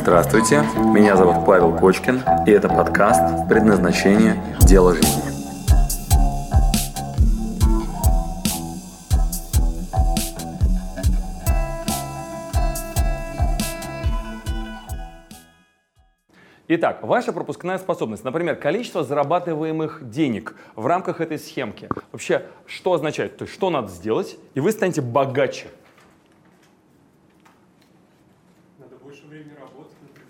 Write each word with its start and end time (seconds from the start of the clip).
Здравствуйте, 0.00 0.62
меня 0.76 1.16
зовут 1.16 1.44
Павел 1.44 1.76
Кочкин, 1.76 2.22
и 2.46 2.50
это 2.52 2.68
подкаст 2.68 3.48
«Предназначение. 3.48 4.40
Дело 4.60 4.94
жизни». 4.94 5.22
Итак, 16.68 17.02
ваша 17.02 17.32
пропускная 17.32 17.78
способность, 17.78 18.22
например, 18.22 18.54
количество 18.54 19.02
зарабатываемых 19.02 20.08
денег 20.08 20.54
в 20.76 20.86
рамках 20.86 21.20
этой 21.20 21.38
схемки. 21.40 21.88
Вообще, 22.12 22.46
что 22.66 22.92
означает? 22.92 23.36
То 23.36 23.44
есть, 23.44 23.54
что 23.54 23.68
надо 23.68 23.88
сделать, 23.88 24.38
и 24.54 24.60
вы 24.60 24.70
станете 24.70 25.02
богаче. 25.02 25.66
Надо 28.78 28.96
больше 29.02 29.26
времени 29.26 29.54
работать, 29.58 29.96
например. 30.02 30.28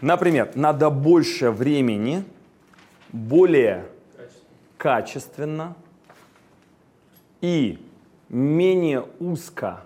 Например, 0.00 0.50
надо 0.54 0.88
больше 0.90 1.50
времени, 1.50 2.24
более 3.12 3.86
Качественно. 4.78 5.76
и 7.42 7.78
менее 8.30 9.04
узко 9.18 9.80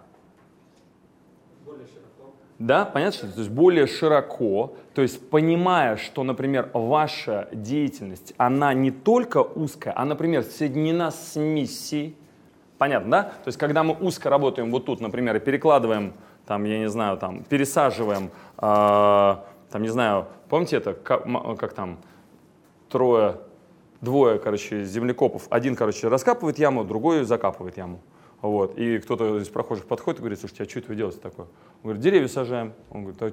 Более 1.65 1.87
широко. 1.87 2.33
Да, 2.61 2.85
понятно, 2.85 3.33
то 3.33 3.41
есть 3.41 3.51
более 3.51 3.89
широко, 3.89 4.77
то 4.95 5.03
есть 5.03 5.29
понимая, 5.31 5.97
что, 5.97 6.23
например, 6.23 6.71
ваша 6.73 7.49
деятельность, 7.53 8.35
она 8.37 8.73
не 8.73 8.93
только 8.93 9.39
узкая, 9.39 9.95
а, 9.97 10.05
например, 10.05 10.45
соединена 10.45 11.11
с 11.11 11.35
миссией. 11.35 12.17
Понятно, 12.79 13.11
да? 13.11 13.23
То 13.23 13.49
есть 13.49 13.59
когда 13.59 13.83
мы 13.83 13.95
узко 13.95 14.31
работаем 14.31 14.71
вот 14.71 14.85
тут, 14.85 15.01
например, 15.01 15.35
и 15.37 15.41
перекладываем, 15.41 16.13
там, 16.47 16.65
я 16.65 16.79
не 16.79 16.89
знаю, 16.89 17.17
там, 17.17 17.43
пересаживаем, 17.43 18.31
э, 18.59 19.37
там, 19.75 19.83
не 19.83 19.89
знаю, 19.89 20.29
помните 20.49 20.77
это, 20.77 20.95
как, 20.95 21.27
как 21.59 21.73
там, 21.73 21.99
трое, 22.89 23.39
двое, 24.01 24.39
короче, 24.39 24.85
землекопов. 24.85 25.49
Один, 25.51 25.75
короче, 25.75 26.07
раскапывает 26.07 26.61
яму, 26.61 26.85
другой 26.85 27.25
закапывает 27.25 27.77
яму. 27.77 27.99
Вот. 28.41 28.79
И 28.79 28.99
кто-то 29.01 29.39
из 29.39 29.49
прохожих 29.49 29.87
подходит 29.87 30.21
и 30.21 30.23
говорит, 30.23 30.39
слушайте, 30.39 30.63
а 30.63 30.69
что 30.69 30.79
это 30.79 30.89
вы 30.91 30.95
делаете 30.95 31.19
такое? 31.21 31.47
Он 31.47 31.83
говорит, 31.83 32.03
деревья 32.03 32.29
сажаем. 32.29 32.73
Он 32.89 33.03
говорит, 33.03 33.21
а 33.21 33.33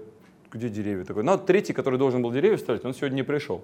где 0.51 0.69
деревья? 0.69 1.03
Такой, 1.03 1.21
ну, 1.21 1.33
а 1.33 1.37
третий, 1.37 1.73
который 1.73 1.99
должен 1.99 2.23
был 2.23 2.31
деревья 2.31 2.57
ставить, 2.57 2.83
он 2.85 2.95
сегодня 2.95 3.17
не 3.17 3.23
пришел. 3.23 3.61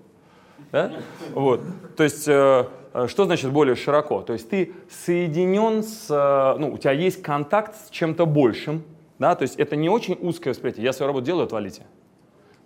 Да? 0.72 0.92
Вот. 1.34 1.62
То 1.96 2.04
есть, 2.04 2.28
э, 2.28 2.68
э, 2.94 3.08
что 3.08 3.26
значит 3.26 3.52
более 3.52 3.76
широко? 3.76 4.22
То 4.22 4.34
есть 4.34 4.52
ты 4.52 4.74
соединен 4.88 5.82
с, 5.82 6.12
э, 6.12 6.60
ну, 6.60 6.74
у 6.74 6.78
тебя 6.78 6.92
есть 6.92 7.24
контакт 7.24 7.74
с 7.88 7.90
чем-то 7.90 8.28
большим, 8.28 8.84
да, 9.18 9.34
то 9.34 9.42
есть 9.42 9.56
это 9.56 9.76
не 9.76 9.90
очень 9.90 10.16
узкое 10.22 10.52
восприятие. 10.52 10.84
Я 10.84 10.94
свою 10.94 11.08
работу 11.08 11.26
делаю, 11.26 11.46
отвалите. 11.46 11.88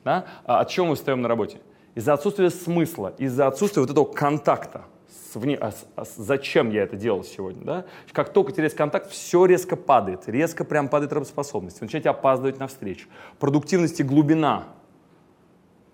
Да? 0.03 0.25
А 0.45 0.61
от 0.61 0.69
чего 0.69 0.87
мы 0.87 0.95
встаем 0.95 1.21
на 1.21 1.27
работе? 1.27 1.57
Из-за 1.95 2.13
отсутствия 2.13 2.49
смысла, 2.49 3.13
из-за 3.17 3.47
отсутствия 3.47 3.81
вот 3.81 3.91
этого 3.91 4.05
контакта. 4.05 4.83
С 5.09 5.35
вне- 5.35 5.57
а 5.57 5.71
а 5.95 6.03
зачем 6.17 6.71
я 6.71 6.83
это 6.83 6.95
делал 6.95 7.23
сегодня? 7.23 7.63
Да? 7.63 7.85
Как 8.11 8.33
только 8.33 8.51
теряется 8.51 8.77
контакт, 8.77 9.09
все 9.09 9.45
резко 9.45 9.75
падает. 9.75 10.27
Резко 10.27 10.63
прям 10.63 10.87
падает 10.87 11.13
работоспособность. 11.13 11.81
Вы 11.81 11.85
начинаете 11.85 12.09
опаздывать 12.09 12.59
на 12.59 12.67
встречу. 12.67 13.07
Продуктивность 13.39 13.99
и 13.99 14.03
глубина 14.03 14.67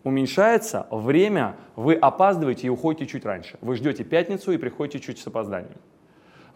уменьшается, 0.03 0.87
время 0.89 1.55
вы 1.75 1.95
опаздываете 1.95 2.67
и 2.67 2.69
уходите 2.69 3.05
чуть 3.07 3.25
раньше. 3.25 3.57
Вы 3.61 3.75
ждете 3.75 4.03
пятницу 4.03 4.51
и 4.51 4.57
приходите 4.57 4.99
чуть 4.99 5.19
с 5.19 5.27
опозданием. 5.27 5.77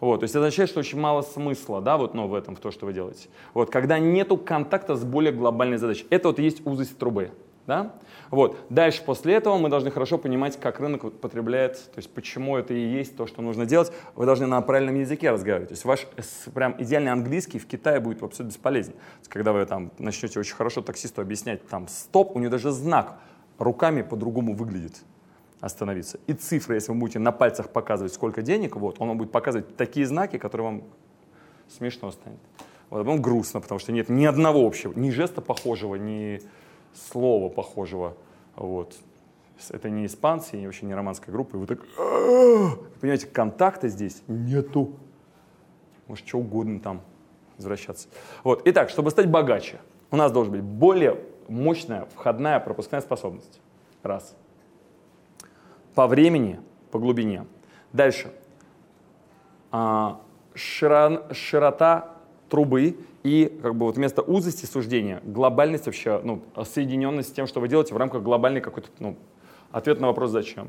Вот, 0.02 0.18
то 0.18 0.24
есть 0.24 0.34
это 0.34 0.40
означает, 0.40 0.68
что 0.68 0.80
очень 0.80 0.98
мало 0.98 1.22
смысла 1.22 1.80
да, 1.80 1.96
вот, 1.96 2.12
ну, 2.12 2.26
в 2.26 2.34
этом, 2.34 2.56
в 2.56 2.58
то, 2.58 2.72
что 2.72 2.86
вы 2.86 2.92
делаете. 2.92 3.28
Вот, 3.54 3.70
когда 3.70 4.00
нету 4.00 4.36
контакта 4.36 4.96
с 4.96 5.04
более 5.04 5.32
глобальной 5.32 5.76
задачей. 5.76 6.08
Это 6.10 6.26
вот 6.26 6.40
и 6.40 6.42
есть 6.42 6.66
узость 6.66 6.98
трубы. 6.98 7.30
Да? 7.68 7.94
Вот. 8.32 8.58
Дальше 8.68 9.04
после 9.04 9.34
этого 9.34 9.58
мы 9.58 9.68
должны 9.68 9.92
хорошо 9.92 10.18
понимать, 10.18 10.58
как 10.58 10.80
рынок 10.80 11.12
потребляет, 11.20 11.74
то 11.76 11.98
есть 11.98 12.12
почему 12.12 12.56
это 12.56 12.74
и 12.74 12.80
есть 12.80 13.16
то, 13.16 13.28
что 13.28 13.42
нужно 13.42 13.64
делать. 13.64 13.92
Вы 14.16 14.26
должны 14.26 14.46
на 14.46 14.60
правильном 14.60 14.98
языке 14.98 15.30
разговаривать. 15.30 15.68
То 15.68 15.74
есть 15.74 15.84
ваш 15.84 16.08
прям 16.52 16.74
идеальный 16.82 17.12
английский 17.12 17.60
в 17.60 17.68
Китае 17.68 18.00
будет 18.00 18.22
вообще 18.22 18.42
бесполезен. 18.42 18.94
Когда 19.28 19.52
вы 19.52 19.64
там 19.66 19.92
начнете 19.98 20.40
очень 20.40 20.56
хорошо 20.56 20.82
таксисту 20.82 21.22
объяснять 21.22 21.64
там 21.68 21.86
стоп, 21.86 22.34
у 22.34 22.40
него 22.40 22.50
даже 22.50 22.72
знак 22.72 23.20
руками 23.56 24.02
по-другому 24.02 24.56
выглядит 24.56 25.04
остановиться. 25.62 26.18
И 26.26 26.34
цифры, 26.34 26.74
если 26.74 26.90
вы 26.90 26.98
будете 26.98 27.20
на 27.20 27.30
пальцах 27.30 27.70
показывать, 27.70 28.12
сколько 28.12 28.42
денег, 28.42 28.76
вот, 28.76 28.96
он 28.98 29.08
вам 29.08 29.18
будет 29.18 29.30
показывать 29.30 29.76
такие 29.76 30.04
знаки, 30.06 30.36
которые 30.36 30.66
вам 30.66 30.82
смешно 31.68 32.10
станет. 32.10 32.40
Вот, 32.90 32.98
потом 32.98 33.22
грустно, 33.22 33.60
потому 33.60 33.78
что 33.78 33.92
нет 33.92 34.08
ни 34.08 34.26
одного 34.26 34.66
общего, 34.66 34.92
ни 34.92 35.10
жеста 35.10 35.40
похожего, 35.40 35.94
ни 35.94 36.42
слова 37.08 37.48
похожего. 37.48 38.16
Вот. 38.56 38.96
Это 39.70 39.88
не 39.88 40.06
испанцы, 40.06 40.60
и 40.60 40.66
вообще 40.66 40.84
не 40.84 40.94
романская 40.94 41.32
группа. 41.32 41.54
И 41.54 41.58
вы 41.60 41.66
так, 41.68 41.78
понимаете, 43.00 43.28
контакта 43.28 43.86
здесь 43.86 44.20
нету. 44.26 44.94
Может, 46.08 46.26
что 46.26 46.38
угодно 46.38 46.80
там 46.80 47.02
возвращаться. 47.56 48.08
Вот. 48.42 48.62
Итак, 48.64 48.90
чтобы 48.90 49.12
стать 49.12 49.30
богаче, 49.30 49.78
у 50.10 50.16
нас 50.16 50.32
должна 50.32 50.54
быть 50.54 50.62
более 50.62 51.20
мощная 51.46 52.08
входная 52.16 52.58
пропускная 52.58 53.00
способность. 53.00 53.60
Раз. 54.02 54.34
По 55.94 56.06
времени, 56.06 56.60
по 56.90 56.98
глубине. 56.98 57.46
Дальше. 57.92 58.32
А, 59.70 60.20
широта 60.54 62.16
трубы 62.48 62.96
и 63.22 63.58
как 63.62 63.74
бы 63.74 63.86
вот 63.86 63.96
вместо 63.96 64.20
узости 64.22 64.66
суждения 64.66 65.20
глобальность 65.24 65.86
вообще, 65.86 66.20
ну, 66.22 66.42
соединенность 66.64 67.30
с 67.30 67.32
тем, 67.32 67.46
что 67.46 67.60
вы 67.60 67.68
делаете 67.68 67.94
в 67.94 67.96
рамках 67.96 68.22
глобальной 68.22 68.60
какой-то, 68.60 68.88
ну, 68.98 69.16
ответ 69.70 70.00
на 70.00 70.08
вопрос 70.08 70.30
«зачем?». 70.30 70.68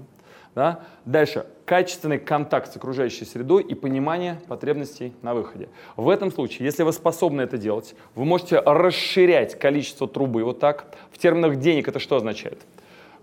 Да? 0.56 0.82
Дальше. 1.06 1.48
Качественный 1.66 2.20
контакт 2.20 2.72
с 2.72 2.76
окружающей 2.76 3.26
средой 3.26 3.64
и 3.64 3.74
понимание 3.74 4.40
потребностей 4.48 5.14
на 5.24 5.34
выходе. 5.34 5.68
В 5.96 6.10
этом 6.10 6.32
случае, 6.32 6.66
если 6.66 6.84
вы 6.84 6.94
способны 6.94 7.42
это 7.42 7.58
делать, 7.58 7.96
вы 8.14 8.24
можете 8.26 8.60
расширять 8.60 9.58
количество 9.58 10.08
трубы 10.08 10.44
вот 10.44 10.60
так. 10.60 10.96
В 11.12 11.18
терминах 11.18 11.56
денег 11.56 11.88
это 11.88 12.00
что 12.00 12.18
означает? 12.18 12.62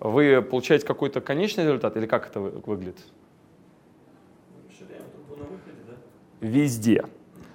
Вы 0.00 0.40
получаете 0.42 0.86
какой-то 0.86 1.20
конечный 1.20 1.64
результат 1.64 1.96
или 1.96 2.06
как 2.06 2.26
это 2.28 2.40
вы- 2.40 2.50
выглядит? 2.64 2.96
Везде. 6.40 7.04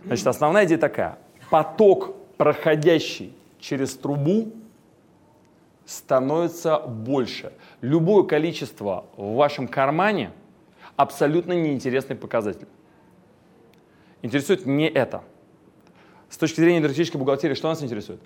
Значит, 0.06 0.28
основная 0.28 0.66
идея 0.66 0.78
такая. 0.78 1.18
Поток, 1.50 2.16
проходящий 2.38 3.34
через 3.60 3.96
трубу, 3.96 4.52
становится 5.86 6.80
больше. 6.80 7.52
Любое 7.82 8.24
количество 8.24 9.06
в 9.18 9.34
вашем 9.36 9.68
кармане 9.68 10.32
абсолютно 10.96 11.54
неинтересный 11.54 12.16
показатель. 12.16 12.68
Интересует 14.22 14.66
не 14.68 14.88
это. 14.88 15.24
С 16.30 16.38
точки 16.38 16.60
зрения 16.60 16.80
энергетической 16.80 17.18
бухгалтерии, 17.18 17.54
что 17.56 17.70
нас 17.70 17.84
интересует? 17.84 18.20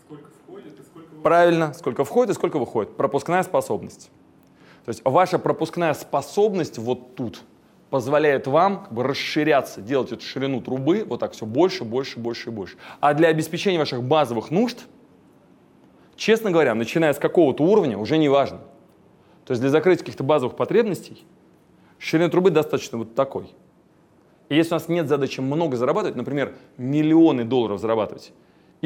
Сколько 0.00 0.30
входит 0.42 0.78
и 0.78 0.82
сколько 0.82 1.13
выходит. 1.13 1.13
Правильно, 1.24 1.72
сколько 1.72 2.04
входит 2.04 2.32
и 2.32 2.34
сколько 2.34 2.58
выходит. 2.58 2.98
Пропускная 2.98 3.42
способность. 3.42 4.10
То 4.84 4.90
есть 4.90 5.00
ваша 5.04 5.38
пропускная 5.38 5.94
способность 5.94 6.76
вот 6.76 7.14
тут 7.14 7.40
позволяет 7.88 8.46
вам 8.46 8.82
как 8.82 8.92
бы 8.92 9.04
расширяться, 9.04 9.80
делать 9.80 10.12
эту 10.12 10.22
ширину 10.22 10.60
трубы 10.60 11.02
вот 11.08 11.20
так 11.20 11.32
все 11.32 11.46
больше, 11.46 11.82
больше, 11.84 12.18
больше 12.18 12.50
и 12.50 12.52
больше. 12.52 12.76
А 13.00 13.14
для 13.14 13.28
обеспечения 13.28 13.78
ваших 13.78 14.02
базовых 14.02 14.50
нужд, 14.50 14.84
честно 16.14 16.50
говоря, 16.50 16.74
начиная 16.74 17.14
с 17.14 17.18
какого-то 17.18 17.64
уровня, 17.64 17.96
уже 17.96 18.18
не 18.18 18.28
важно. 18.28 18.58
То 19.46 19.52
есть 19.52 19.62
для 19.62 19.70
закрытия 19.70 20.00
каких-то 20.00 20.24
базовых 20.24 20.56
потребностей 20.56 21.24
ширина 21.98 22.28
трубы 22.28 22.50
достаточно 22.50 22.98
вот 22.98 23.14
такой. 23.14 23.46
И 24.50 24.56
если 24.56 24.74
у 24.74 24.76
нас 24.76 24.88
нет 24.88 25.08
задачи 25.08 25.40
много 25.40 25.78
зарабатывать, 25.78 26.16
например, 26.16 26.54
миллионы 26.76 27.44
долларов 27.44 27.80
зарабатывать, 27.80 28.34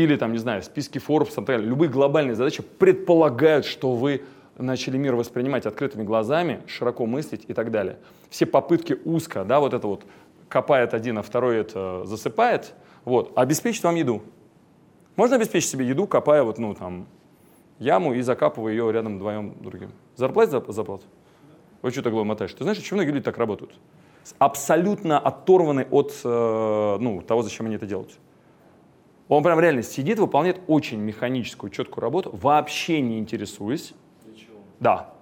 или 0.04 0.16
там, 0.16 0.32
не 0.32 0.38
знаю, 0.38 0.62
списки 0.62 0.98
Forbes, 0.98 1.34
там, 1.34 1.45
так 1.45 1.60
любые 1.60 1.91
глобальные 1.91 2.36
задачи 2.36 2.62
предполагают, 2.62 3.66
что 3.66 3.95
вы 3.95 4.22
начали 4.56 4.97
мир 4.97 5.16
воспринимать 5.16 5.66
открытыми 5.66 6.04
глазами, 6.04 6.62
широко 6.66 7.04
мыслить 7.04 7.45
и 7.48 7.53
так 7.53 7.72
далее. 7.72 7.98
Все 8.30 8.47
попытки 8.47 8.97
узко, 9.04 9.45
да, 9.45 9.59
вот 9.59 9.74
это 9.74 9.86
вот 9.89 10.04
копает 10.48 10.95
один, 10.95 11.18
а 11.18 11.22
второй 11.22 11.56
это 11.56 12.04
засыпает, 12.04 12.74
вот, 13.04 13.33
обеспечит 13.36 13.83
вам 13.83 13.97
еду. 13.97 14.22
Можно 15.16 15.36
обеспечить 15.36 15.68
себе 15.68 15.86
еду, 15.86 16.06
копая 16.06 16.44
вот, 16.44 16.59
ну, 16.59 16.74
там, 16.74 17.06
яму 17.80 18.15
и 18.15 18.21
закапывая 18.21 18.72
ее 18.72 18.92
рядом 18.92 19.16
вдвоем 19.16 19.56
другим. 19.60 19.91
Зарплатить 20.15 20.53
за 20.53 20.72
зарплату? 20.72 21.04
Вы 21.83 21.91
что 21.91 22.03
так 22.03 22.12
головой 22.12 22.28
мотаешь? 22.28 22.53
Ты 22.53 22.62
знаешь, 22.62 22.78
почему 22.78 22.98
многие 22.98 23.12
люди 23.12 23.24
так 23.24 23.36
работают? 23.36 23.74
Абсолютно 24.39 25.18
оторваны 25.18 25.86
от 25.91 26.12
э, 26.22 26.97
ну, 27.01 27.22
того, 27.22 27.42
зачем 27.42 27.66
они 27.66 27.77
это 27.77 27.86
делают. 27.86 28.18
Он 29.28 29.42
прям 29.42 29.60
реально 29.60 29.83
сидит, 29.83 30.19
выполняет 30.19 30.60
очень 30.66 30.98
механическую, 30.98 31.71
четкую 31.71 32.03
работу, 32.03 32.30
вообще 32.33 33.01
не 33.01 33.19
интересуясь. 33.19 33.92
Да. 34.80 35.13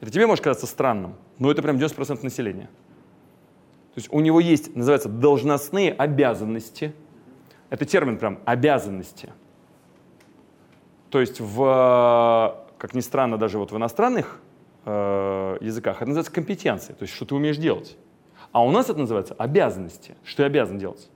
Это 0.00 0.10
тебе 0.10 0.26
может 0.26 0.42
казаться 0.42 0.66
странным, 0.66 1.16
но 1.38 1.50
это 1.50 1.60
прям 1.62 1.76
90% 1.76 2.20
населения. 2.22 2.70
То 3.94 3.98
есть 3.98 4.08
у 4.12 4.20
него 4.20 4.40
есть, 4.40 4.74
называется, 4.74 5.08
должностные 5.08 5.92
обязанности. 5.92 6.94
Это 7.68 7.84
термин 7.84 8.18
прям 8.18 8.38
обязанности. 8.46 9.32
То 11.10 11.20
есть 11.20 11.40
в, 11.40 12.66
как 12.78 12.94
ни 12.94 13.00
странно, 13.00 13.36
даже 13.36 13.58
вот 13.58 13.72
в 13.72 13.76
иностранных 13.76 14.40
э, 14.84 15.58
языках 15.60 15.96
это 15.96 16.06
называется 16.06 16.32
компетенция, 16.32 16.94
то 16.94 17.02
есть 17.02 17.14
что 17.14 17.26
ты 17.26 17.34
умеешь 17.34 17.56
делать. 17.56 17.98
А 18.52 18.64
у 18.64 18.70
нас 18.70 18.88
это 18.88 18.98
называется 18.98 19.34
обязанности, 19.34 20.14
что 20.24 20.44
я 20.44 20.46
обязан 20.46 20.78
делать. 20.78 21.10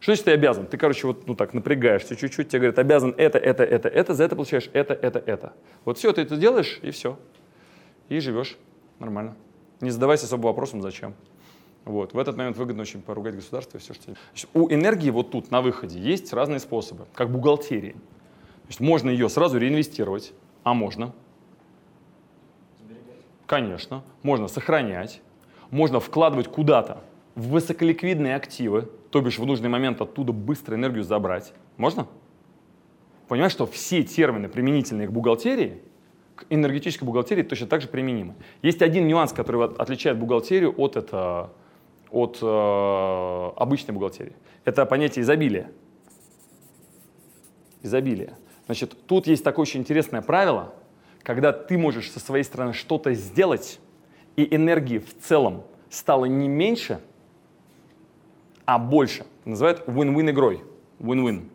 Что 0.00 0.12
значит 0.12 0.24
ты 0.24 0.32
обязан? 0.32 0.66
Ты, 0.66 0.78
короче, 0.78 1.06
вот 1.06 1.26
ну 1.26 1.34
так 1.34 1.52
напрягаешься 1.52 2.16
чуть-чуть, 2.16 2.48
тебе 2.48 2.60
говорят, 2.60 2.78
обязан 2.78 3.14
это, 3.18 3.36
это, 3.36 3.62
это, 3.62 3.88
это, 3.88 4.14
за 4.14 4.24
это 4.24 4.34
получаешь 4.34 4.70
это, 4.72 4.94
это, 4.94 5.18
это. 5.18 5.52
Вот 5.84 5.98
все, 5.98 6.12
ты 6.12 6.22
это 6.22 6.36
делаешь, 6.36 6.80
и 6.82 6.90
все. 6.90 7.18
И 8.08 8.18
живешь 8.18 8.56
нормально. 8.98 9.36
Не 9.82 9.90
задавайся 9.90 10.24
особо 10.24 10.46
вопросом, 10.46 10.80
зачем. 10.80 11.14
Вот. 11.84 12.14
В 12.14 12.18
этот 12.18 12.36
момент 12.36 12.56
выгодно 12.56 12.82
очень 12.82 13.02
поругать 13.02 13.34
государство 13.34 13.76
и 13.76 13.80
все, 13.80 13.92
что... 13.92 14.14
Значит, 14.32 14.48
у 14.54 14.70
энергии 14.70 15.10
вот 15.10 15.30
тут, 15.30 15.50
на 15.50 15.60
выходе, 15.60 15.98
есть 15.98 16.32
разные 16.32 16.60
способы, 16.60 17.06
как 17.14 17.30
бухгалтерии. 17.30 17.94
Значит, 18.64 18.80
можно 18.80 19.10
ее 19.10 19.28
сразу 19.28 19.58
реинвестировать, 19.58 20.32
а 20.62 20.72
можно. 20.72 21.14
Конечно. 23.46 24.02
Можно 24.22 24.48
сохранять, 24.48 25.20
можно 25.70 26.00
вкладывать 26.00 26.48
куда-то 26.48 27.02
в 27.34 27.48
высоколиквидные 27.48 28.36
активы, 28.36 28.90
то 29.10 29.20
бишь 29.20 29.38
в 29.38 29.46
нужный 29.46 29.68
момент 29.68 30.00
оттуда 30.00 30.32
быстро 30.32 30.76
энергию 30.76 31.04
забрать. 31.04 31.52
Можно? 31.76 32.06
Понимаешь, 33.28 33.52
что 33.52 33.66
все 33.66 34.02
термины, 34.02 34.48
применительные 34.48 35.06
к 35.06 35.12
бухгалтерии, 35.12 35.80
к 36.34 36.46
энергетической 36.50 37.04
бухгалтерии 37.04 37.42
точно 37.42 37.66
так 37.66 37.80
же 37.80 37.88
применимы. 37.88 38.34
Есть 38.62 38.82
один 38.82 39.06
нюанс, 39.06 39.32
который 39.32 39.64
отличает 39.64 40.18
бухгалтерию 40.18 40.74
от, 40.76 40.96
это, 40.96 41.52
от 42.10 42.38
э, 42.42 43.50
обычной 43.56 43.94
бухгалтерии. 43.94 44.34
Это 44.64 44.84
понятие 44.86 45.22
изобилия. 45.22 45.70
Изобилие. 47.82 48.36
Значит, 48.66 48.96
тут 49.06 49.26
есть 49.26 49.44
такое 49.44 49.62
очень 49.62 49.80
интересное 49.80 50.22
правило, 50.22 50.74
когда 51.22 51.52
ты 51.52 51.76
можешь 51.76 52.10
со 52.10 52.20
своей 52.20 52.44
стороны 52.44 52.72
что-то 52.72 53.14
сделать, 53.14 53.80
и 54.36 54.54
энергии 54.54 54.98
в 54.98 55.18
целом 55.20 55.64
стало 55.88 56.24
не 56.24 56.48
меньше, 56.48 57.00
а 58.70 58.78
больше. 58.78 59.26
Называют 59.44 59.82
win-win 59.88 60.30
игрой. 60.30 60.62
Win-win. 61.00 61.48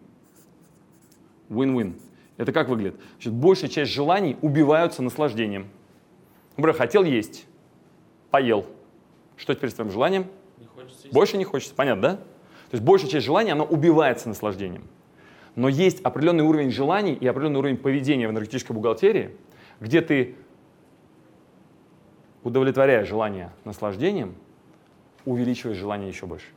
Win-win. 1.48 1.94
Это 2.36 2.52
как 2.52 2.68
выглядит? 2.68 3.00
Значит, 3.14 3.32
большая 3.32 3.70
часть 3.70 3.94
желаний 3.94 4.36
убиваются 4.42 5.02
наслаждением. 5.02 5.68
Например, 6.58 6.76
хотел 6.78 7.06
есть, 7.06 7.46
поел. 8.32 8.66
Что 9.38 9.56
теперь 9.56 9.70
с 9.70 9.76
твоим 9.76 9.92
желанием? 9.92 10.28
Не 10.58 10.66
хочется 10.66 11.04
есть. 11.04 11.14
Больше 11.14 11.38
не 11.38 11.46
хочется, 11.46 11.74
понятно, 11.74 12.02
да? 12.02 12.16
То 12.18 12.74
есть 12.74 12.84
большая 12.84 13.10
часть 13.10 13.26
желаний, 13.26 13.52
она 13.52 13.64
убивается 13.64 14.28
наслаждением. 14.28 14.84
Но 15.56 15.70
есть 15.70 16.02
определенный 16.02 16.44
уровень 16.44 16.72
желаний 16.72 17.14
и 17.14 17.26
определенный 17.26 17.60
уровень 17.60 17.78
поведения 17.78 18.28
в 18.28 18.32
энергетической 18.32 18.74
бухгалтерии, 18.74 19.38
где 19.80 20.02
ты, 20.02 20.36
удовлетворяя 22.44 23.06
желание 23.06 23.54
наслаждением, 23.64 24.36
увеличиваешь 25.24 25.78
желание 25.78 26.10
еще 26.10 26.26
больше. 26.26 26.48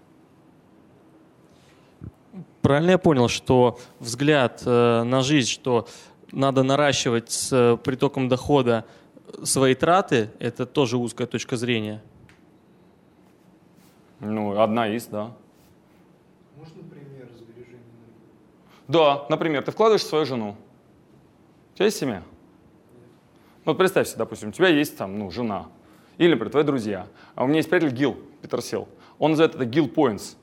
Правильно 2.63 2.93
я 2.93 2.99
понял, 2.99 3.29
что 3.29 3.79
взгляд 4.01 4.63
э, 4.65 5.03
на 5.03 5.23
жизнь, 5.23 5.49
что 5.49 5.89
надо 6.33 6.63
наращивать 6.63 7.31
с 7.31 7.53
э, 7.53 7.77
притоком 7.77 8.29
дохода 8.29 8.85
свои 9.43 9.75
траты, 9.75 10.31
это 10.39 10.67
тоже 10.67 10.97
узкая 10.97 11.27
точка 11.27 11.57
зрения. 11.57 12.03
Ну, 14.21 14.61
одна 14.61 14.89
из, 14.89 15.07
да. 15.07 15.33
Можно 16.57 16.83
пример 16.83 17.29
сбережения 17.37 17.83
энергии? 17.83 18.89
Да, 18.89 19.27
например, 19.29 19.63
ты 19.63 19.71
вкладываешь 19.71 20.03
в 20.03 20.09
свою 20.09 20.27
жену. 20.27 20.57
У 21.73 21.77
тебя 21.77 21.87
есть 21.87 21.99
семья? 21.99 22.23
Ну, 23.65 23.73
вот 23.73 23.79
представь 23.79 24.09
себе, 24.09 24.19
допустим, 24.19 24.49
у 24.49 24.53
тебя 24.53 24.69
есть 24.69 24.97
там, 24.97 25.19
ну, 25.19 25.31
жена. 25.31 25.67
Или, 26.17 26.31
например, 26.31 26.51
твои 26.51 26.65
друзья. 26.65 27.07
А 27.35 27.45
у 27.45 27.47
меня 27.47 27.59
есть 27.59 27.71
приятель 27.71 27.95
Гил, 27.95 28.17
Питер 28.43 28.61
Сил. 28.61 28.89
Он 29.19 29.33
называет 29.33 29.55
это 29.55 29.65
Гил 29.65 29.87
Points. 29.87 30.37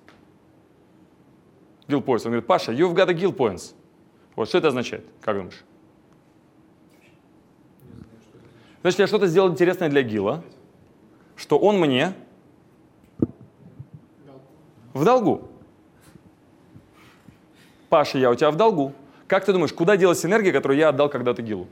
Гил 1.87 2.01
Points. 2.01 2.21
Он 2.25 2.31
говорит, 2.31 2.47
Паша, 2.47 2.71
you've 2.71 2.93
got 2.93 3.09
a 3.09 3.13
Gil 3.13 3.35
Points. 3.35 3.73
Вот 4.35 4.49
что 4.49 4.57
это 4.57 4.69
означает? 4.69 5.05
Как 5.21 5.35
думаешь? 5.35 5.63
Значит, 8.81 8.99
я 8.99 9.07
что-то 9.07 9.27
сделал 9.27 9.49
интересное 9.49 9.89
для 9.89 10.03
Гила, 10.03 10.43
что 11.35 11.57
он 11.57 11.79
мне 11.79 12.13
в 14.93 15.03
долгу. 15.03 15.49
Паша, 17.89 18.17
я 18.17 18.29
у 18.29 18.35
тебя 18.35 18.51
в 18.51 18.55
долгу. 18.55 18.93
Как 19.27 19.43
ты 19.43 19.53
думаешь, 19.53 19.73
куда 19.73 19.97
делась 19.97 20.23
энергия, 20.23 20.51
которую 20.51 20.77
я 20.77 20.89
отдал 20.89 21.09
когда-то 21.09 21.41
Гилу? 21.41 21.67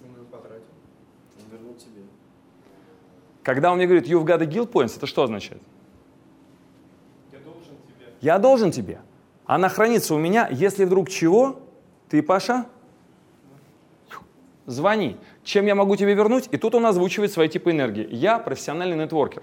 Он 0.00 0.16
ее 0.16 0.24
потратил. 0.30 0.62
Он 1.38 1.50
вернул 1.50 1.74
тебе. 1.74 2.02
Когда 3.42 3.72
он 3.72 3.78
мне 3.78 3.86
говорит, 3.86 4.06
you've 4.06 4.24
got 4.24 4.42
a 4.42 4.46
Gil 4.46 4.70
points, 4.70 4.96
это 4.96 5.06
что 5.06 5.24
означает? 5.24 5.60
Я 8.24 8.38
должен 8.38 8.70
тебе. 8.70 9.00
Она 9.44 9.68
хранится 9.68 10.14
у 10.14 10.18
меня, 10.18 10.48
если 10.50 10.86
вдруг 10.86 11.10
чего, 11.10 11.60
ты, 12.08 12.22
Паша, 12.22 12.64
звони. 14.64 15.18
Чем 15.42 15.66
я 15.66 15.74
могу 15.74 15.94
тебе 15.96 16.14
вернуть? 16.14 16.48
И 16.50 16.56
тут 16.56 16.74
он 16.74 16.86
озвучивает 16.86 17.32
свои 17.32 17.50
типы 17.50 17.72
энергии. 17.72 18.08
Я 18.10 18.38
профессиональный 18.38 18.96
нетворкер. 18.96 19.42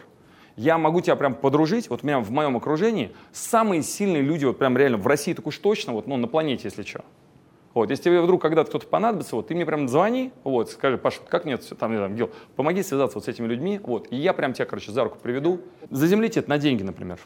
Я 0.55 0.79
могу 0.79 0.99
тебя 1.01 1.15
прям 1.15 1.35
подружить, 1.35 1.91
вот 1.91 1.99
у 2.01 2.07
меня 2.07 2.21
в 2.21 2.31
моем 2.31 2.57
окружении 2.57 3.11
самые 3.31 3.83
сильные 3.83 4.23
люди, 4.23 4.45
вот 4.45 4.57
прям 4.57 4.75
реально 4.75 4.97
в 4.97 5.05
России 5.05 5.33
так 5.35 5.45
уж 5.45 5.59
точно, 5.59 5.93
вот, 5.93 6.07
ну, 6.07 6.17
на 6.17 6.27
планете, 6.27 6.63
если 6.63 6.81
что. 6.81 7.05
Вот, 7.75 7.91
если 7.91 8.05
тебе 8.05 8.19
вдруг 8.19 8.41
когда-то 8.41 8.69
кто-то 8.69 8.87
понадобится, 8.87 9.35
вот, 9.35 9.47
ты 9.47 9.53
мне 9.53 9.65
прям 9.67 9.87
звони, 9.87 10.31
вот, 10.43 10.71
скажи, 10.71 10.97
Паша, 10.97 11.19
как 11.29 11.45
нет, 11.45 11.63
там, 11.77 11.95
знаю, 11.95 12.15
Гил, 12.15 12.31
помоги 12.55 12.81
связаться 12.81 13.19
вот 13.19 13.25
с 13.25 13.27
этими 13.27 13.45
людьми, 13.45 13.79
вот, 13.83 14.07
и 14.09 14.15
я 14.15 14.33
прям 14.33 14.53
тебя, 14.53 14.65
короче, 14.65 14.91
за 14.91 15.03
руку 15.03 15.19
приведу. 15.21 15.61
Заземлите 15.91 16.39
это 16.39 16.49
на 16.49 16.57
деньги, 16.57 16.81
например. 16.81 17.19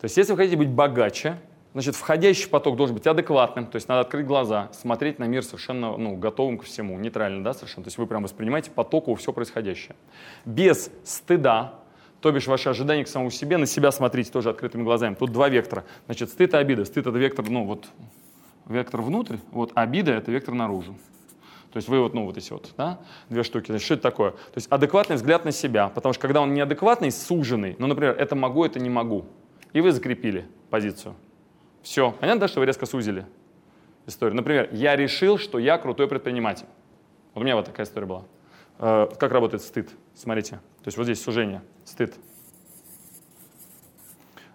То 0.00 0.04
есть, 0.04 0.16
если 0.16 0.32
вы 0.32 0.38
хотите 0.38 0.56
быть 0.56 0.68
богаче, 0.68 1.38
значит, 1.72 1.96
входящий 1.96 2.48
поток 2.48 2.76
должен 2.76 2.94
быть 2.94 3.06
адекватным, 3.06 3.66
то 3.66 3.76
есть 3.76 3.88
надо 3.88 4.02
открыть 4.02 4.26
глаза, 4.26 4.70
смотреть 4.72 5.18
на 5.18 5.24
мир 5.24 5.42
совершенно, 5.42 5.96
ну, 5.96 6.16
готовым 6.16 6.58
ко 6.58 6.64
всему, 6.64 6.98
нейтрально, 6.98 7.42
да, 7.42 7.52
совершенно. 7.52 7.84
То 7.84 7.88
есть 7.88 7.98
вы 7.98 8.06
прям 8.06 8.22
воспринимаете 8.22 8.70
потоково 8.70 9.16
все 9.16 9.32
происходящее. 9.32 9.96
Без 10.44 10.90
стыда, 11.04 11.74
то 12.20 12.30
бишь 12.30 12.46
ваши 12.46 12.68
ожидания 12.68 13.04
к 13.04 13.08
самому 13.08 13.30
себе, 13.30 13.58
на 13.58 13.66
себя 13.66 13.90
смотрите 13.90 14.30
тоже 14.30 14.50
открытыми 14.50 14.82
глазами. 14.82 15.14
Тут 15.14 15.32
два 15.32 15.48
вектора. 15.48 15.84
Значит, 16.06 16.30
стыд 16.30 16.54
и 16.54 16.56
обида. 16.56 16.84
Стыд 16.84 17.06
это 17.06 17.18
вектор, 17.18 17.48
ну 17.48 17.64
вот, 17.64 17.86
вектор 18.66 19.02
внутрь, 19.02 19.36
вот 19.50 19.72
обида 19.74 20.12
это 20.12 20.30
вектор 20.30 20.54
наружу. 20.54 20.96
То 21.72 21.76
есть 21.76 21.88
вы 21.88 22.00
вот, 22.00 22.14
ну 22.14 22.24
вот 22.24 22.36
эти 22.36 22.50
вот, 22.52 22.72
да, 22.76 22.98
две 23.28 23.42
штуки. 23.42 23.66
Значит, 23.66 23.84
что 23.84 23.94
это 23.94 24.02
такое? 24.02 24.30
То 24.30 24.56
есть 24.56 24.68
адекватный 24.70 25.16
взгляд 25.16 25.44
на 25.44 25.52
себя. 25.52 25.88
Потому 25.88 26.12
что 26.12 26.22
когда 26.22 26.40
он 26.40 26.54
неадекватный, 26.54 27.10
суженный, 27.10 27.76
ну, 27.78 27.86
например, 27.86 28.16
это 28.18 28.34
могу, 28.34 28.64
это 28.64 28.80
не 28.80 28.90
могу. 28.90 29.26
И 29.72 29.80
вы 29.80 29.92
закрепили 29.92 30.46
позицию. 30.70 31.14
Все. 31.82 32.12
Понятно, 32.12 32.40
да, 32.40 32.48
что 32.48 32.60
вы 32.60 32.66
резко 32.66 32.86
сузили 32.86 33.26
историю? 34.06 34.36
Например, 34.36 34.68
я 34.72 34.96
решил, 34.96 35.38
что 35.38 35.58
я 35.58 35.78
крутой 35.78 36.08
предприниматель. 36.08 36.66
Вот 37.34 37.42
у 37.42 37.44
меня 37.44 37.56
вот 37.56 37.66
такая 37.66 37.86
история 37.86 38.06
была. 38.06 38.24
Э, 38.78 39.08
Как 39.18 39.32
работает 39.32 39.62
стыд? 39.62 39.90
Смотрите. 40.14 40.56
То 40.82 40.88
есть 40.88 40.96
вот 40.96 41.04
здесь 41.04 41.22
сужение. 41.22 41.62
Стыд. 41.84 42.14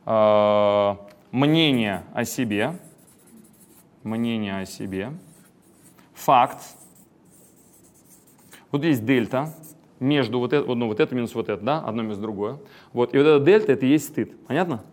Э, 0.05 0.95
Мнение 1.31 2.03
о 2.13 2.25
себе. 2.25 2.77
Мнение 4.03 4.59
о 4.59 4.65
себе. 4.65 5.11
Факт. 6.13 6.59
Вот 8.71 8.81
здесь 8.81 8.99
дельта 8.99 9.53
между 9.99 10.37
вот 10.39 10.53
это, 10.53 10.75
ну, 10.75 10.87
вот 10.87 10.99
это 10.99 11.15
минус 11.15 11.33
вот 11.33 11.49
это, 11.49 11.63
да, 11.63 11.79
одно 11.79 12.03
минус 12.03 12.17
другое. 12.17 12.59
Вот, 12.91 13.15
и 13.15 13.17
вот 13.17 13.25
эта 13.25 13.43
дельта, 13.43 13.71
это 13.71 13.85
и 13.85 13.89
есть 13.89 14.09
стыд. 14.09 14.45
Понятно? 14.45 14.83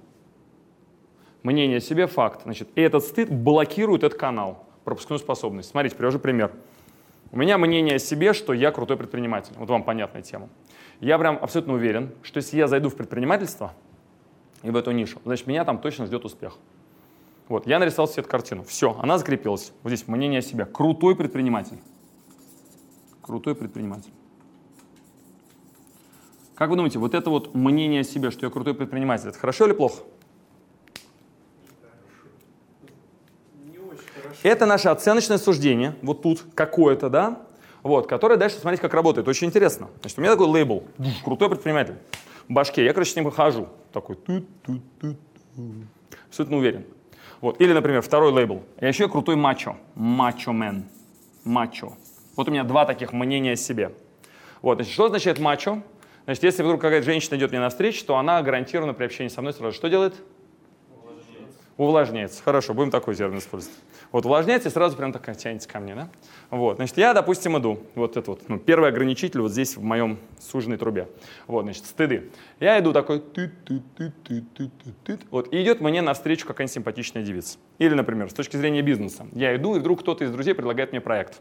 Мнение 1.43 1.79
о 1.79 1.81
себе– 1.81 2.07
факт. 2.09 2.43
Значит, 2.43 2.69
и 2.75 2.81
этот 2.81 3.05
стыд 3.05 3.31
блокирует 3.31 4.05
этот 4.05 4.19
канал, 4.19 4.67
пропускную 4.85 5.19
способность. 5.19 5.71
Смотрите, 5.71 5.97
привожу 5.97 6.19
пример. 6.19 6.53
У 7.33 7.39
меня 7.39 7.59
мнение 7.59 7.97
о 7.97 7.99
себе, 7.99 8.33
что 8.33 8.53
я 8.53 8.73
крутой 8.73 8.97
предприниматель. 8.97 9.53
Вот 9.57 9.69
вам 9.71 9.85
понятная 9.85 10.23
тема. 10.23 10.49
Я 11.01 11.19
прям 11.19 11.39
абсолютно 11.41 11.75
уверен, 11.75 12.11
что 12.23 12.39
если 12.39 12.57
я 12.59 12.67
зайду 12.67 12.91
в 12.91 12.97
предпринимательство 12.97 13.73
и 14.63 14.71
в 14.71 14.77
эту 14.77 14.91
нишу, 14.91 15.21
значит, 15.25 15.47
меня 15.47 15.65
там 15.65 15.79
точно 15.79 16.07
ждет 16.07 16.25
успех. 16.25 16.59
Вот, 17.49 17.67
я 17.67 17.79
нарисовал 17.79 18.07
себе 18.07 18.21
эту 18.21 18.31
картину. 18.31 18.63
Все, 18.65 18.97
она 19.01 19.19
закрепилась. 19.19 19.73
Вот 19.83 19.91
здесь 19.91 20.07
мнение 20.07 20.39
о 20.39 20.43
себе. 20.43 20.67
Крутой 20.67 21.17
предприниматель. 21.17 21.79
Крутой 23.23 23.55
предприниматель. 23.55 24.13
Как 26.55 26.69
вы 26.69 26.77
думаете, 26.77 26.99
вот 26.99 27.15
это 27.15 27.31
вот 27.31 27.55
мнение 27.55 28.03
о 28.03 28.05
себе, 28.05 28.31
что 28.31 28.45
я 28.45 28.53
крутой 28.53 28.75
предприниматель, 28.75 29.31
это 29.31 29.39
хорошо 29.39 29.67
или 29.67 29.73
плохо? 29.73 30.03
Не 33.65 33.79
очень 33.79 34.07
хорошо. 34.15 34.30
Это 34.43 34.67
наше 34.67 34.89
оценочное 34.89 35.39
суждение, 35.39 35.95
вот 36.03 36.23
тут 36.23 36.45
какое-то, 36.55 37.11
да, 37.11 37.43
вот, 37.83 38.07
которое 38.07 38.37
дальше 38.37 38.57
смотреть, 38.57 38.81
как 38.81 38.95
работает. 38.95 39.29
Очень 39.29 39.49
интересно. 39.49 39.89
Значит, 40.01 40.19
у 40.19 40.23
меня 40.23 40.33
такой 40.33 40.47
лейбл, 40.47 40.85
крутой 41.25 41.51
предприниматель, 41.51 41.95
в 42.49 42.53
башке. 42.53 42.85
Я, 42.85 42.93
короче, 42.93 43.13
с 43.13 43.17
ним 43.17 43.25
выхожу, 43.25 43.69
такой, 43.93 44.19
абсолютно 46.29 46.57
уверен. 46.57 46.85
Вот. 47.41 47.61
Или, 47.61 47.73
например, 47.73 48.03
второй 48.03 48.33
лейбл. 48.33 48.63
Я 48.81 48.89
еще 48.89 49.09
крутой 49.09 49.37
мачо. 49.37 49.77
Мачо-мен. 49.95 50.85
Мачо. 51.45 51.95
Вот 52.37 52.49
у 52.49 52.51
меня 52.51 52.65
два 52.65 52.85
таких 52.85 53.13
мнения 53.13 53.53
о 53.53 53.57
себе. 53.57 53.93
Вот, 54.63 54.77
значит, 54.77 54.93
что 54.93 55.07
означает 55.07 55.39
мачо? 55.39 55.83
Значит, 56.27 56.45
если 56.45 56.63
вдруг 56.63 56.81
какая-то 56.83 57.07
женщина 57.07 57.37
идет 57.37 57.51
мне 57.51 57.61
навстречу, 57.61 58.05
то 58.05 58.17
она 58.17 58.43
гарантированно 58.43 58.93
при 58.93 59.07
общении 59.07 59.31
со 59.31 59.41
мной 59.41 59.55
сразу 59.55 59.75
что 59.75 59.89
делает? 59.89 60.15
Увлажняется. 61.81 62.43
Хорошо, 62.43 62.75
будем 62.75 62.91
такой 62.91 63.15
термин 63.15 63.39
использовать. 63.39 63.75
Вот 64.13 64.27
увлажняется 64.27 64.69
и 64.69 64.71
сразу 64.71 64.99
прям 64.99 65.15
такая 65.15 65.35
тянется 65.35 65.67
ко 65.67 65.81
мне, 65.81 65.95
да? 65.95 66.11
Вот, 66.51 66.77
значит, 66.77 66.99
я, 66.99 67.15
допустим, 67.15 67.57
иду. 67.57 67.81
Вот 67.95 68.19
это 68.19 68.33
вот, 68.33 68.47
ну, 68.51 68.59
первый 68.59 68.91
ограничитель 68.91 69.41
вот 69.41 69.51
здесь 69.51 69.79
в 69.79 69.83
моем 69.83 70.19
суженной 70.39 70.77
трубе. 70.77 71.09
Вот, 71.47 71.63
значит, 71.63 71.87
стыды. 71.87 72.29
Я 72.59 72.79
иду 72.81 72.93
такой, 72.93 73.21
ты 73.21 73.51
ты 73.65 73.81
ты 73.97 74.13
ты 74.23 74.45
ты 74.55 74.71
ты 74.85 74.93
ты 75.07 75.19
вот, 75.31 75.55
и 75.55 75.63
идет 75.63 75.81
мне 75.81 76.03
навстречу 76.03 76.47
какая-нибудь 76.47 76.75
симпатичная 76.75 77.23
девица. 77.23 77.57
Или, 77.79 77.95
например, 77.95 78.29
с 78.29 78.35
точки 78.35 78.59
зрения 78.59 78.83
бизнеса. 78.83 79.27
Я 79.33 79.57
иду, 79.57 79.75
и 79.75 79.79
вдруг 79.79 80.01
кто-то 80.01 80.23
из 80.23 80.31
друзей 80.31 80.53
предлагает 80.53 80.93
мне 80.93 81.01
проект. 81.01 81.41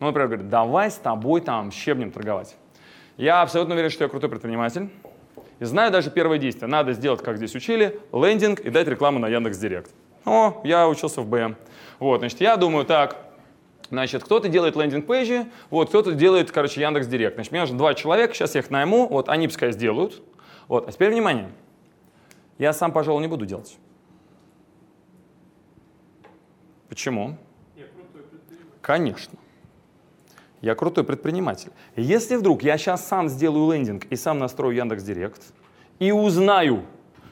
Ну, 0.00 0.08
например, 0.08 0.26
говорит, 0.26 0.48
давай 0.48 0.90
с 0.90 0.96
тобой 0.96 1.42
там 1.42 1.70
щебнем 1.70 2.10
торговать. 2.10 2.56
Я 3.16 3.42
абсолютно 3.42 3.74
уверен, 3.74 3.90
что 3.90 4.02
я 4.02 4.10
крутой 4.10 4.30
предприниматель. 4.30 4.90
И 5.60 5.64
знаю 5.64 5.92
даже 5.92 6.10
первое 6.10 6.38
действие. 6.38 6.68
Надо 6.68 6.92
сделать, 6.92 7.22
как 7.22 7.36
здесь 7.36 7.54
учили, 7.54 8.00
лендинг 8.12 8.60
и 8.60 8.70
дать 8.70 8.88
рекламу 8.88 9.18
на 9.18 9.28
Яндекс.Директ. 9.28 9.92
О, 10.24 10.60
я 10.64 10.88
учился 10.88 11.20
в 11.20 11.28
БМ. 11.28 11.56
Вот, 11.98 12.18
значит, 12.18 12.40
я 12.40 12.56
думаю, 12.56 12.84
так, 12.84 13.30
Значит, 13.90 14.22
кто-то 14.22 14.48
делает 14.48 14.76
landing 14.76 15.16
page 15.16 15.39
и, 15.39 15.50
вот, 15.68 15.88
кто-то 15.88 16.12
делает, 16.12 16.52
короче, 16.52 16.80
Яндекс 16.80 17.08
Директ. 17.08 17.34
Значит, 17.34 17.50
мне 17.50 17.60
нужно 17.60 17.76
два 17.76 17.94
человека, 17.94 18.34
сейчас 18.34 18.54
я 18.54 18.60
их 18.60 18.70
найму, 18.70 19.08
вот, 19.08 19.28
они 19.28 19.48
пускай 19.48 19.72
сделают. 19.72 20.22
Вот, 20.68 20.88
а 20.88 20.92
теперь 20.92 21.10
внимание. 21.10 21.50
Я 22.56 22.72
сам, 22.72 22.92
пожалуй, 22.92 23.20
не 23.20 23.26
буду 23.26 23.46
делать. 23.46 23.76
Почему? 26.88 27.36
Конечно. 28.80 29.36
Я 30.60 30.74
крутой 30.74 31.04
предприниматель. 31.04 31.70
Если 31.96 32.36
вдруг 32.36 32.62
я 32.62 32.76
сейчас 32.76 33.06
сам 33.06 33.28
сделаю 33.28 33.72
лендинг 33.72 34.04
и 34.10 34.16
сам 34.16 34.38
настрою 34.38 34.76
Яндекс 34.76 35.02
Директ 35.02 35.42
и 35.98 36.12
узнаю, 36.12 36.82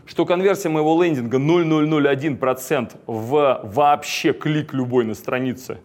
что 0.07 0.25
конверсия 0.25 0.71
моего 0.71 1.03
лендинга 1.03 1.37
0,001% 1.37 2.97
в 3.07 3.61
вообще 3.65 4.33
клик 4.33 4.73
любой 4.73 5.05
на 5.05 5.15
странице, 5.15 5.79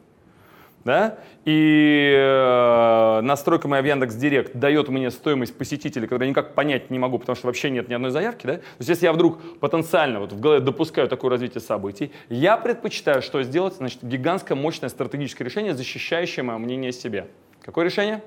да, 0.86 1.18
и 1.46 2.13
э, 2.16 3.22
настройка 3.22 3.68
моя 3.68 3.82
в 3.82 3.86
Яндекс 3.86 4.16
Директ 4.16 4.56
дает 4.56 4.90
мне 4.90 5.12
стоимость 5.12 5.58
посетителей, 5.58 6.08
когда 6.08 6.25
никак 6.25 6.54
понять 6.56 6.90
не 6.90 7.00
могу, 7.00 7.20
потому 7.20 7.36
что 7.36 7.48
вообще 7.48 7.70
нет 7.70 7.88
ни 7.88 7.94
одной 7.94 8.12
заявки, 8.12 8.46
да, 8.46 8.54
то 8.58 8.63
есть 8.80 8.90
если 8.90 9.06
я 9.06 9.13
вдруг 9.13 9.60
потенциально 9.60 10.20
вот 10.20 10.34
в 10.34 10.40
голове 10.40 10.60
допускаю 10.60 11.08
такое 11.08 11.32
развитие 11.32 11.62
событий, 11.62 12.12
я 12.30 12.58
предпочитаю 12.58 13.22
что 13.22 13.42
сделать, 13.44 13.75
значит, 13.75 14.04
гигантское 14.04 14.58
мощное 14.58 14.90
стратегическое 14.90 15.46
решение, 15.46 15.74
защищающее 15.74 16.44
мое 16.44 16.58
мнение 16.58 16.90
о 16.90 16.94
себе. 16.94 17.28
Какое 17.62 17.86
решение? 17.86 18.22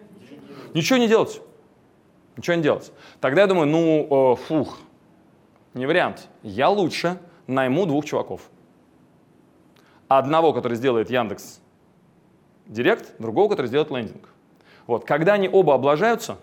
Ничего 0.73 0.99
не 0.99 1.09
делать. 1.09 1.41
Ничего 2.37 2.57
не 2.57 2.63
делать. 2.63 2.93
Тогда 3.21 3.43
я 3.43 3.47
думаю, 3.47 3.67
ну, 3.67 4.33
э, 4.33 4.37
фух, 4.37 4.79
не 5.75 5.87
вариант. 5.87 6.29
Я 6.43 6.69
лучше 6.69 7.19
найму 7.47 7.87
двух 7.87 8.05
чуваков. 8.05 8.43
Одного, 10.09 10.53
который 10.53 10.77
сделает 10.77 11.11
Яндекс 11.11 11.61
Директ, 12.67 13.15
другого, 13.19 13.49
который 13.49 13.67
сделает 13.67 13.91
лендинг. 13.91 14.29
Вот. 14.87 15.05
Когда 15.05 15.35
они 15.35 15.49
оба 15.49 15.75
облажаются, 15.75 16.39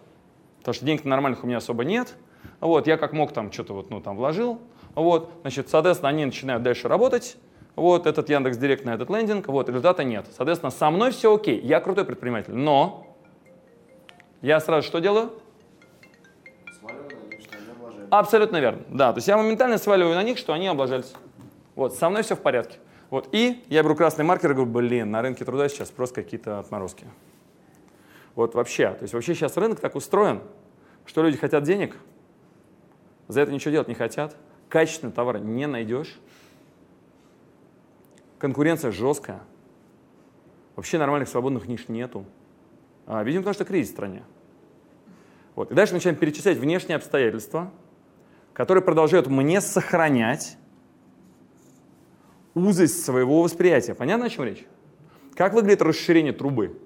потому 0.59 0.73
что 0.73 0.85
денег 0.85 1.03
нормальных 1.05 1.43
у 1.43 1.47
меня 1.47 1.57
особо 1.57 1.83
нет, 1.83 2.15
вот, 2.59 2.87
я 2.87 2.97
как 2.97 3.13
мог 3.13 3.33
там 3.33 3.51
что-то 3.51 3.73
вот, 3.73 3.89
ну, 3.89 3.99
там 3.99 4.15
вложил, 4.15 4.59
вот, 4.95 5.31
значит, 5.41 5.69
соответственно, 5.69 6.09
они 6.09 6.25
начинают 6.25 6.63
дальше 6.63 6.87
работать, 6.87 7.37
вот, 7.75 8.07
этот 8.07 8.29
Яндекс 8.29 8.57
Директ 8.57 8.85
на 8.85 8.93
этот 8.93 9.09
лендинг, 9.09 9.47
вот, 9.47 9.67
результата 9.67 10.03
нет. 10.03 10.27
Соответственно, 10.35 10.71
со 10.71 10.89
мной 10.89 11.11
все 11.11 11.35
окей, 11.35 11.59
я 11.59 11.79
крутой 11.79 12.05
предприниматель, 12.05 12.53
но 12.53 13.07
я 14.41 14.59
сразу 14.59 14.87
что 14.87 14.99
делаю? 14.99 15.31
Абсолютно 18.09 18.57
верно, 18.57 18.83
да. 18.89 19.11
То 19.11 19.17
есть 19.17 19.27
я 19.27 19.37
моментально 19.37 19.77
сваливаю 19.77 20.15
на 20.15 20.23
них, 20.23 20.37
что 20.37 20.53
они 20.53 20.67
облажались. 20.67 21.13
Вот, 21.75 21.95
со 21.95 22.09
мной 22.09 22.21
все 22.21 22.35
в 22.35 22.41
порядке. 22.41 22.77
Вот, 23.13 23.29
и 23.31 23.63
я 23.69 23.83
беру 23.83 23.95
красный 23.95 24.25
маркер 24.25 24.49
и 24.49 24.53
говорю, 24.55 24.71
блин, 24.71 25.11
на 25.11 25.21
рынке 25.21 25.45
труда 25.45 25.69
сейчас 25.69 25.91
просто 25.91 26.23
какие-то 26.23 26.57
отморозки. 26.57 27.05
Вот 28.33 28.55
вообще, 28.55 28.89
то 28.89 29.03
есть 29.03 29.13
вообще 29.13 29.35
сейчас 29.35 29.55
рынок 29.55 29.79
так 29.79 29.93
устроен, 29.93 30.41
что 31.05 31.21
люди 31.21 31.37
хотят 31.37 31.63
денег, 31.63 31.95
за 33.27 33.41
это 33.41 33.51
ничего 33.51 33.69
делать 33.69 33.87
не 33.87 33.93
хотят, 33.93 34.35
качественный 34.67 35.13
товар 35.13 35.37
не 35.37 35.67
найдешь, 35.67 36.19
конкуренция 38.39 38.91
жесткая, 38.91 39.43
вообще 40.75 40.97
нормальных 40.97 41.29
свободных 41.29 41.67
ниш 41.67 41.89
нету. 41.89 42.25
А, 43.05 43.21
видимо, 43.21 43.43
потому 43.43 43.53
что 43.53 43.65
кризис 43.65 43.91
в 43.91 43.93
стране. 43.93 44.23
Вот. 45.53 45.69
И 45.71 45.75
дальше 45.75 45.93
начинаем 45.93 46.17
перечислять 46.17 46.57
внешние 46.57 46.95
обстоятельства, 46.95 47.71
которые 48.53 48.83
продолжают 48.83 49.27
мне 49.27 49.61
сохранять 49.61 50.57
узость 52.55 53.03
своего 53.03 53.41
восприятия. 53.41 53.93
Понятно, 53.93 54.25
о 54.25 54.29
чем 54.29 54.45
речь? 54.45 54.65
Как 55.35 55.53
выглядит 55.53 55.81
расширение 55.81 56.33
трубы? 56.33 56.77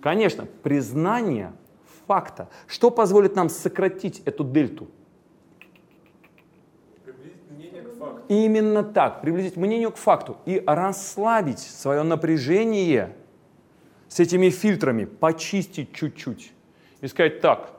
Конечно, 0.00 0.46
признание 0.62 1.52
факта. 2.06 2.48
Что 2.66 2.90
позволит 2.90 3.36
нам 3.36 3.48
сократить 3.48 4.20
эту 4.24 4.44
дельту? 4.44 4.88
Именно 8.28 8.84
так, 8.84 9.22
приблизить 9.22 9.56
мнению 9.56 9.90
к 9.90 9.96
факту 9.96 10.36
и 10.46 10.62
расслабить 10.64 11.58
свое 11.58 12.02
напряжение 12.02 13.16
с 14.08 14.20
этими 14.20 14.50
фильтрами, 14.50 15.04
почистить 15.04 15.92
чуть-чуть 15.92 16.52
и 17.00 17.08
сказать 17.08 17.40
так, 17.40 17.72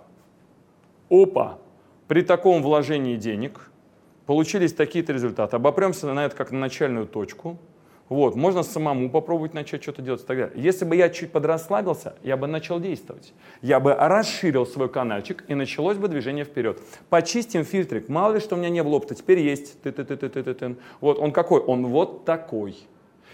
опа, 1.09 1.59
при 2.07 2.21
таком 2.21 2.61
вложении 2.61 3.15
денег 3.15 3.70
получились 4.31 4.71
такие-то 4.71 5.11
результаты, 5.11 5.57
обопремся 5.57 6.07
на 6.13 6.23
это 6.23 6.33
как 6.37 6.51
на 6.51 6.59
начальную 6.59 7.05
точку, 7.05 7.59
вот, 8.07 8.33
можно 8.33 8.63
самому 8.63 9.09
попробовать 9.09 9.53
начать 9.53 9.83
что-то 9.83 10.01
делать 10.01 10.23
и 10.23 10.25
так 10.25 10.37
далее. 10.37 10.53
Если 10.55 10.85
бы 10.85 10.95
я 10.95 11.09
чуть 11.09 11.33
подрасслабился, 11.33 12.15
я 12.23 12.37
бы 12.37 12.47
начал 12.47 12.79
действовать. 12.79 13.33
Я 13.61 13.81
бы 13.81 13.93
расширил 13.93 14.65
свой 14.65 14.87
каналчик, 14.87 15.43
и 15.49 15.53
началось 15.53 15.97
бы 15.97 16.07
движение 16.07 16.45
вперед. 16.45 16.79
Почистим 17.09 17.65
фильтрик. 17.65 18.07
Мало 18.07 18.35
ли, 18.35 18.39
что 18.39 18.55
у 18.55 18.57
меня 18.57 18.69
не 18.69 18.81
было 18.81 18.95
опыта, 18.95 19.15
теперь 19.15 19.39
есть. 19.39 19.81
Ты 19.81 19.89
-ты 19.89 20.05
-ты 20.05 20.17
-ты 20.17 20.29
-ты 20.29 20.43
-ты 20.43 20.57
-ты. 20.57 20.75
Вот 21.01 21.19
он 21.19 21.33
какой? 21.33 21.59
Он 21.59 21.87
вот 21.87 22.23
такой. 22.23 22.77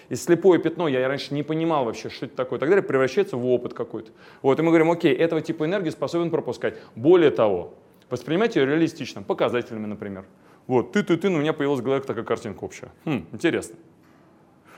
И 0.09 0.15
слепое 0.15 0.59
пятно, 0.59 0.87
я 0.87 1.07
раньше 1.07 1.31
не 1.35 1.43
понимал 1.43 1.85
вообще, 1.85 2.09
что 2.09 2.25
это 2.25 2.35
такое, 2.35 2.57
и 2.57 2.59
так 2.59 2.69
далее, 2.69 2.81
превращается 2.81 3.37
в 3.37 3.45
опыт 3.45 3.75
какой-то. 3.75 4.09
Вот, 4.41 4.57
и 4.57 4.63
мы 4.63 4.69
говорим, 4.69 4.89
окей, 4.89 5.13
этого 5.13 5.41
типа 5.41 5.65
энергии 5.65 5.91
способен 5.91 6.31
пропускать. 6.31 6.73
Более 6.95 7.29
того, 7.29 7.75
воспринимать 8.09 8.55
ее 8.55 8.65
реалистично, 8.65 9.21
показателями, 9.21 9.85
например. 9.85 10.25
Вот, 10.67 10.91
ты-ты-ты, 10.91 11.29
у 11.29 11.37
меня 11.37 11.53
появилась 11.53 11.79
в 11.79 11.83
голове 11.83 12.01
такая 12.01 12.25
картинка 12.25 12.63
общая. 12.63 12.89
Хм, 13.05 13.25
интересно. 13.31 13.77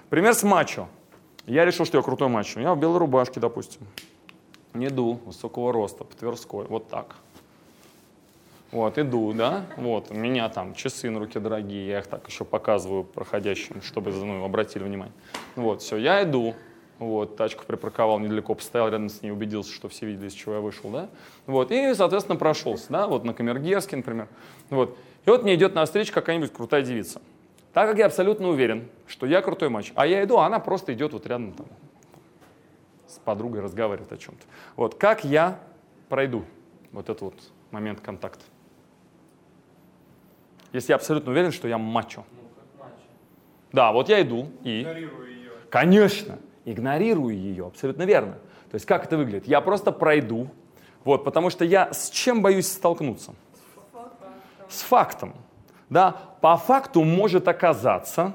Пример 0.10 0.36
с 0.36 0.43
мачо. 0.43 0.88
Я 1.48 1.65
решил, 1.65 1.86
что 1.86 1.98
я 1.98 2.03
крутой 2.03 2.29
мачо. 2.29 2.60
Я 2.60 2.75
в 2.75 2.79
белой 2.79 3.00
рубашке, 3.00 3.39
допустим. 3.39 3.81
Не 4.74 4.88
иду, 4.88 5.19
высокого 5.25 5.74
роста, 5.74 6.03
по 6.03 6.15
Тверской, 6.15 6.65
вот 6.65 6.88
так. 6.89 7.15
Вот, 8.72 9.00
иду, 9.00 9.34
да, 9.34 9.65
вот, 9.77 10.12
у 10.12 10.13
меня 10.13 10.48
там 10.48 10.75
часы 10.75 11.10
на 11.10 11.19
руке 11.19 11.39
дорогие, 11.39 11.88
я 11.88 12.00
их 12.00 12.08
так 12.08 12.27
еще 12.27 12.46
показываю 12.46 13.03
проходящим, 13.03 13.81
чтобы 13.81 14.12
ну, 14.12 14.43
обратили 14.46 14.84
внимание. 14.84 15.13
Вот, 15.55 15.81
все, 15.81 15.98
я 15.98 16.22
иду, 16.22 16.53
вот, 17.00 17.36
тачку 17.36 17.63
припарковал 17.65 18.19
недалеко, 18.19 18.53
постоял 18.53 18.89
рядом 18.89 19.10
с 19.10 19.24
ней, 19.24 19.31
убедился, 19.31 19.74
что 19.74 19.89
все 19.89 20.05
видели, 20.05 20.27
из 20.27 20.34
чего 20.34 20.53
я 20.53 20.60
вышел, 20.60 20.91
да, 20.91 21.10
вот, 21.48 21.72
и, 21.72 21.96
соответственно, 21.96 22.38
прошелся, 22.38 22.86
да, 22.89 23.08
вот 23.08 23.24
на 23.24 23.34
Камергерске, 23.34 23.96
например, 23.96 24.27
вот. 24.69 24.96
И 25.25 25.29
вот 25.29 25.43
мне 25.43 25.55
идет 25.55 25.75
навстречу 25.75 26.13
какая-нибудь 26.13 26.53
крутая 26.53 26.81
девица. 26.81 27.21
Так 27.73 27.88
как 27.88 27.97
я 27.97 28.07
абсолютно 28.07 28.49
уверен, 28.49 28.89
что 29.07 29.25
я 29.25 29.41
крутой 29.41 29.69
матч, 29.69 29.91
а 29.95 30.07
я 30.07 30.23
иду, 30.23 30.38
а 30.38 30.45
она 30.45 30.59
просто 30.59 30.93
идет 30.93 31.13
вот 31.13 31.27
рядом 31.27 31.53
там, 31.53 31.67
с 33.07 33.19
подругой 33.19 33.61
разговаривает 33.61 34.11
о 34.11 34.17
чем-то. 34.17 34.43
Вот, 34.75 34.95
как 34.95 35.23
я 35.23 35.59
пройду 36.07 36.43
вот 36.91 37.09
этот 37.09 37.21
вот 37.21 37.35
момент 37.71 37.99
контакта? 38.01 38.43
Если 40.73 40.91
я 40.91 40.95
абсолютно 40.95 41.31
уверен, 41.31 41.51
что 41.51 41.67
я 41.67 41.77
мачо. 41.77 42.25
Да, 43.71 43.91
вот 43.91 44.09
я 44.09 44.21
иду 44.21 44.47
и... 44.63 44.81
Игнорирую 44.81 45.29
ее. 45.29 45.51
Конечно, 45.69 46.39
игнорирую 46.65 47.35
ее, 47.35 47.67
абсолютно 47.67 48.03
верно. 48.03 48.33
То 48.71 48.75
есть 48.75 48.85
как 48.85 49.05
это 49.05 49.17
выглядит? 49.17 49.47
Я 49.47 49.61
просто 49.61 49.91
пройду, 49.91 50.49
вот, 51.03 51.23
потому 51.23 51.49
что 51.49 51.65
я 51.65 51.91
с 51.93 52.09
чем 52.09 52.41
боюсь 52.41 52.67
столкнуться? 52.67 53.33
С 54.69 54.81
фактом. 54.81 55.33
Да, 55.89 56.15
по 56.41 56.55
факту 56.55 57.03
может 57.03 57.47
оказаться 57.47 58.33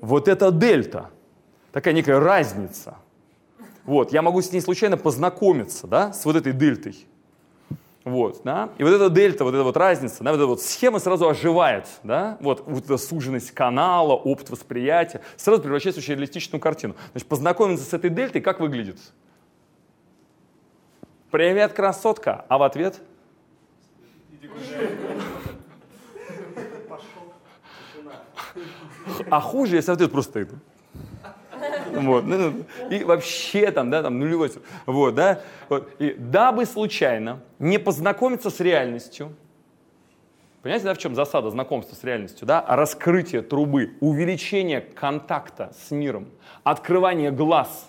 вот 0.00 0.28
эта 0.28 0.52
дельта, 0.52 1.10
такая 1.72 1.92
некая 1.92 2.20
разница. 2.20 2.96
Вот, 3.84 4.12
я 4.12 4.22
могу 4.22 4.40
с 4.40 4.52
ней 4.52 4.60
случайно 4.60 4.96
познакомиться, 4.96 5.86
да, 5.86 6.12
с 6.12 6.24
вот 6.24 6.36
этой 6.36 6.52
дельтой. 6.52 7.06
Вот, 8.04 8.42
да? 8.44 8.68
И 8.78 8.84
вот 8.84 8.92
эта 8.92 9.10
дельта, 9.10 9.42
вот 9.42 9.54
эта 9.54 9.64
вот 9.64 9.76
разница, 9.76 10.22
да, 10.22 10.30
вот 10.30 10.36
эта 10.36 10.46
вот 10.46 10.62
схема 10.62 11.00
сразу 11.00 11.28
оживает, 11.28 11.88
да? 12.04 12.36
Вот, 12.40 12.62
вот 12.66 12.84
эта 12.84 12.98
суженность 12.98 13.50
канала, 13.50 14.12
опыт 14.12 14.48
восприятия, 14.50 15.22
сразу 15.36 15.60
превращается 15.60 16.00
в 16.00 16.04
очень 16.04 16.14
реалистичную 16.14 16.60
картину. 16.60 16.94
Значит, 17.12 17.28
познакомиться 17.28 17.84
с 17.84 17.92
этой 17.92 18.10
дельтой, 18.10 18.40
как 18.40 18.60
выглядит? 18.60 18.98
Привет, 21.32 21.72
красотка! 21.72 22.44
А 22.48 22.58
в 22.58 22.62
ответ? 22.62 23.00
А 29.30 29.40
хуже, 29.40 29.76
если 29.76 29.92
ответ 29.92 30.12
просто 30.12 30.30
стоит. 30.30 30.50
Вот. 31.92 32.24
ну, 32.26 32.36
ну, 32.36 32.64
И 32.90 33.04
вообще 33.04 33.70
там, 33.70 33.90
да, 33.90 34.02
там 34.02 34.18
нулевой. 34.18 34.52
Вот, 34.84 35.14
да. 35.14 35.40
Вот. 35.68 35.90
И 35.98 36.14
дабы 36.14 36.66
случайно 36.66 37.40
не 37.58 37.78
познакомиться 37.78 38.50
с 38.50 38.60
реальностью, 38.60 39.34
понимаете, 40.62 40.86
да, 40.86 40.94
в 40.94 40.98
чем 40.98 41.14
засада 41.14 41.50
знакомства 41.50 41.94
с 41.94 42.04
реальностью, 42.04 42.46
да? 42.46 42.64
Раскрытие 42.68 43.42
трубы, 43.42 43.96
увеличение 44.00 44.80
контакта 44.80 45.72
с 45.78 45.90
миром, 45.90 46.28
открывание 46.64 47.30
глаз. 47.30 47.88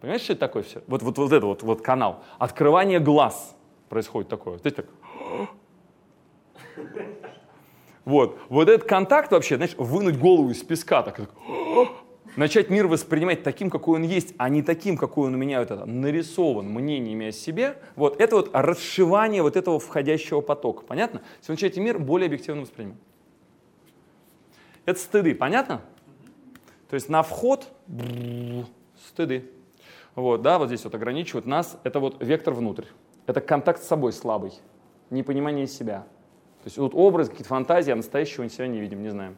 Понимаешь, 0.00 0.22
что 0.22 0.32
это 0.32 0.40
такое 0.40 0.62
все? 0.64 0.82
Вот, 0.86 1.02
вот, 1.02 1.16
вот 1.16 1.32
это 1.32 1.46
вот, 1.46 1.62
вот 1.62 1.82
канал. 1.82 2.22
Открывание 2.38 2.98
глаз 2.98 3.56
происходит 3.88 4.28
такое. 4.28 4.58
Здесь 4.58 4.74
так. 4.74 4.86
Вот. 8.04 8.38
Вот 8.48 8.68
этот 8.68 8.86
контакт 8.86 9.32
вообще, 9.32 9.56
знаешь, 9.56 9.74
вынуть 9.78 10.18
голову 10.18 10.50
из 10.50 10.62
песка, 10.62 11.02
так, 11.02 11.16
так 11.16 11.30
начать 12.36 12.70
мир 12.70 12.86
воспринимать 12.86 13.42
таким, 13.42 13.70
какой 13.70 13.98
он 13.98 14.04
есть, 14.04 14.34
а 14.38 14.48
не 14.48 14.62
таким, 14.62 14.96
какой 14.96 15.28
он 15.28 15.34
у 15.34 15.38
меня 15.38 15.60
вот 15.60 15.70
это, 15.70 15.84
нарисован 15.84 16.66
мнениями 16.66 17.26
о 17.26 17.32
себе, 17.32 17.78
вот 17.96 18.20
это 18.20 18.36
вот 18.36 18.50
расшивание 18.52 19.42
вот 19.42 19.56
этого 19.56 19.78
входящего 19.78 20.40
потока. 20.40 20.84
Понятно? 20.84 21.22
Если 21.38 21.52
вы 21.52 21.54
начинаете 21.54 21.80
мир 21.80 21.98
более 21.98 22.26
объективно 22.26 22.62
воспринимать. 22.62 22.98
Это 24.86 25.00
стыды, 25.00 25.34
понятно? 25.34 25.80
То 26.90 26.94
есть 26.94 27.08
на 27.08 27.22
вход 27.22 27.68
стыды. 29.08 29.50
Вот, 30.14 30.42
да, 30.42 30.58
вот 30.58 30.68
здесь 30.68 30.84
вот 30.84 30.94
ограничивают 30.94 31.46
нас. 31.46 31.78
Это 31.82 31.98
вот 31.98 32.22
вектор 32.22 32.54
внутрь. 32.54 32.84
Это 33.26 33.40
контакт 33.40 33.82
с 33.82 33.86
собой 33.86 34.12
слабый. 34.12 34.52
Непонимание 35.14 35.68
себя. 35.68 36.00
То 36.62 36.66
есть 36.66 36.78
вот 36.78 36.92
образ, 36.94 37.28
какие-то 37.28 37.48
фантазии, 37.48 37.92
а 37.92 37.96
настоящего 37.96 38.48
себя 38.48 38.66
не 38.66 38.80
видим, 38.80 39.02
не 39.02 39.10
знаем. 39.10 39.36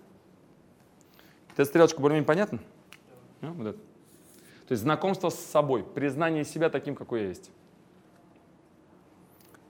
Эта 1.52 1.64
стрелочка 1.66 2.00
более-менее 2.00 2.26
понятна? 2.26 2.60
Да, 3.42 3.50
вот 3.50 3.66
это. 3.66 3.78
То 3.78 4.72
есть 4.72 4.82
знакомство 4.82 5.28
с 5.28 5.34
собой, 5.34 5.84
признание 5.84 6.44
себя 6.44 6.70
таким, 6.70 6.94
какой 6.94 7.22
я 7.22 7.28
есть. 7.28 7.50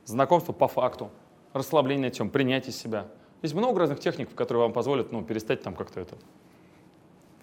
Знакомство 0.05 0.53
по 0.53 0.69
факту, 0.69 1.11
расслабление 1.53 2.11
тем, 2.11 2.31
принятие 2.31 2.73
себя. 2.73 3.09
Есть 3.43 3.55
много 3.55 3.81
разных 3.81 3.99
техник, 3.99 4.33
которые 4.35 4.63
вам 4.63 4.73
позволят 4.73 5.11
ну, 5.11 5.25
перестать 5.25 5.63
там 5.63 5.75
как-то 5.75 6.01
это. 6.01 6.17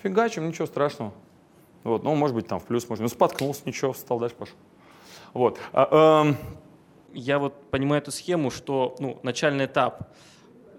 Фигачим, 0.02 0.48
ничего 0.48 0.68
страшного. 0.68 1.14
Вот, 1.84 2.04
ну, 2.04 2.16
может 2.16 2.36
быть, 2.36 2.48
там 2.48 2.60
в 2.60 2.66
плюс, 2.66 2.88
может, 2.88 3.02
ну, 3.02 3.10
споткнулся, 3.10 3.64
ничего, 3.66 3.92
встал 3.92 4.20
дальше, 4.20 4.38
пошел. 4.38 4.56
Вот. 5.34 5.60
А, 5.74 6.24
эм... 6.24 6.38
Я 7.14 7.40
вот 7.40 7.70
понимаю 7.70 8.02
эту 8.02 8.12
схему, 8.12 8.50
что 8.50 8.96
ну, 9.00 9.20
начальный 9.24 9.66
этап 9.66 10.10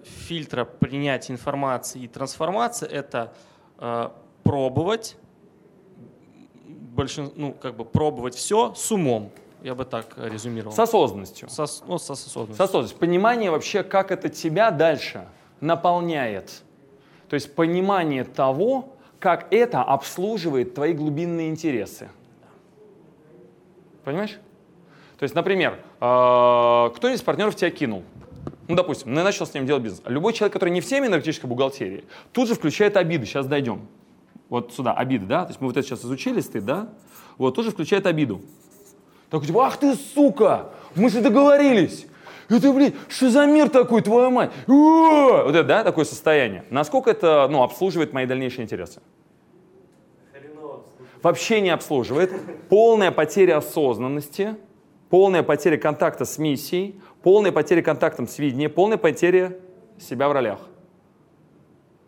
фильтра 0.04 0.64
принятия 0.64 1.32
информации 1.32 2.02
и 2.02 2.08
трансформации— 2.08 2.88
это 2.90 3.32
э, 3.78 4.10
пробовать, 4.42 5.16
большин, 6.66 7.32
ну, 7.36 7.52
как 7.52 7.76
бы 7.76 7.84
пробовать 7.84 8.34
все 8.34 8.74
с 8.74 8.90
умом. 8.90 9.30
Я 9.62 9.74
бы 9.74 9.84
так 9.84 10.14
резюмировал. 10.18 10.74
С 10.74 10.78
осознанностью. 10.78 11.48
Со, 11.48 11.66
ну, 11.86 11.98
со 11.98 12.12
осознанностью. 12.12 12.56
С 12.56 12.60
осознанностью. 12.60 12.98
Понимание 12.98 13.50
вообще, 13.50 13.82
как 13.82 14.10
это 14.10 14.28
тебя 14.28 14.70
дальше 14.70 15.26
наполняет. 15.60 16.62
То 17.28 17.34
есть 17.34 17.54
понимание 17.54 18.24
того, 18.24 18.94
как 19.18 19.50
это 19.52 19.82
обслуживает 19.82 20.74
твои 20.74 20.92
глубинные 20.92 21.48
интересы. 21.48 22.10
Понимаешь? 24.04 24.38
То 25.18 25.22
есть, 25.22 25.34
например, 25.34 25.80
а, 26.06 26.90
кто 26.90 27.08
из 27.08 27.22
партнеров 27.22 27.56
тебя 27.56 27.70
кинул? 27.70 28.02
Ну, 28.68 28.76
допустим, 28.76 29.14
ну, 29.14 29.22
начал 29.22 29.46
с 29.46 29.54
ним 29.54 29.64
делать 29.64 29.82
бизнес. 29.82 30.02
Любой 30.04 30.34
человек, 30.34 30.52
который 30.52 30.68
не 30.68 30.82
в 30.82 30.86
теме 30.86 31.06
энергетической 31.06 31.46
бухгалтерии, 31.46 32.04
тут 32.32 32.46
же 32.46 32.54
включает 32.54 32.98
обиды. 32.98 33.24
Сейчас 33.24 33.46
дойдем 33.46 33.88
вот 34.50 34.74
сюда, 34.74 34.92
обиды, 34.92 35.24
да, 35.24 35.44
то 35.44 35.48
есть 35.48 35.62
мы 35.62 35.68
вот 35.68 35.78
это 35.78 35.86
сейчас 35.86 36.04
изучили, 36.04 36.40
стыд, 36.40 36.66
да, 36.66 36.90
вот 37.38 37.54
тоже 37.54 37.70
включает 37.70 38.04
обиду. 38.04 38.42
Такой 39.30 39.46
типа, 39.46 39.64
ах 39.64 39.78
ты 39.78 39.94
сука, 39.94 40.72
мы 40.94 41.08
же 41.08 41.22
договорились. 41.22 42.06
Это, 42.50 42.70
блин, 42.74 42.92
что 43.08 43.30
за 43.30 43.46
мир 43.46 43.70
такой, 43.70 44.02
твою 44.02 44.30
мать? 44.30 44.50
Вот 44.66 45.54
это, 45.54 45.64
да, 45.64 45.84
такое 45.84 46.04
состояние. 46.04 46.66
Насколько 46.68 47.12
это, 47.12 47.48
ну, 47.50 47.62
обслуживает 47.62 48.12
мои 48.12 48.26
дальнейшие 48.26 48.64
интересы? 48.64 49.00
Вообще 51.22 51.62
не 51.62 51.70
обслуживает. 51.70 52.30
Полная 52.68 53.10
потеря 53.10 53.56
осознанности, 53.56 54.56
полная 55.14 55.44
потеря 55.44 55.76
контакта 55.76 56.24
с 56.24 56.38
миссией, 56.38 57.00
полная 57.22 57.52
потеря 57.52 57.82
контакта 57.82 58.26
с 58.26 58.36
видением, 58.36 58.68
полная 58.68 58.98
потеря 58.98 59.56
себя 59.96 60.28
в 60.28 60.32
ролях. 60.32 60.58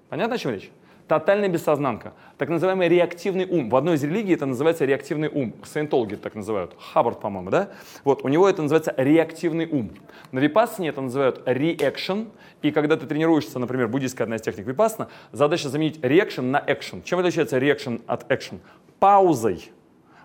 Понятно, 0.09 0.35
о 0.35 0.39
чем 0.39 0.51
речь? 0.51 0.73
Тотальная 1.07 1.49
бессознанка. 1.49 2.15
Так 2.37 2.49
называемый 2.49 2.89
реактивный 2.89 3.47
ум. 3.49 3.71
В 3.71 3.77
одной 3.77 3.95
из 3.95 4.03
религий 4.03 4.35
это 4.35 4.45
называется 4.45 4.85
реактивный 4.87 5.29
ум. 5.29 5.55
Саентологи 5.63 6.17
так 6.17 6.35
называют. 6.35 6.75
Хаббард, 6.81 7.21
по-моему, 7.21 7.51
да? 7.51 7.69
Вот, 8.03 8.25
у 8.25 8.29
него 8.29 8.49
это 8.49 8.63
называется 8.63 8.93
реактивный 8.97 9.69
ум. 9.71 9.93
На 10.33 10.41
випассане 10.41 10.89
это 10.89 11.01
называют 11.01 11.47
reaction. 11.47 12.27
И 12.63 12.73
когда 12.73 12.97
ты 12.97 13.07
тренируешься, 13.07 13.61
например, 13.61 13.87
буддийская 13.87 14.25
одна 14.25 14.35
из 14.35 14.43
техник 14.43 14.67
випассана, 14.67 15.11
задача 15.31 15.69
заменить 15.69 15.99
reaction 16.01 16.43
на 16.43 16.59
action. 16.59 17.05
Чем 17.05 17.21
отличается 17.21 17.59
reaction 17.59 18.03
от 18.09 18.29
action? 18.33 18.59
Паузой, 18.99 19.71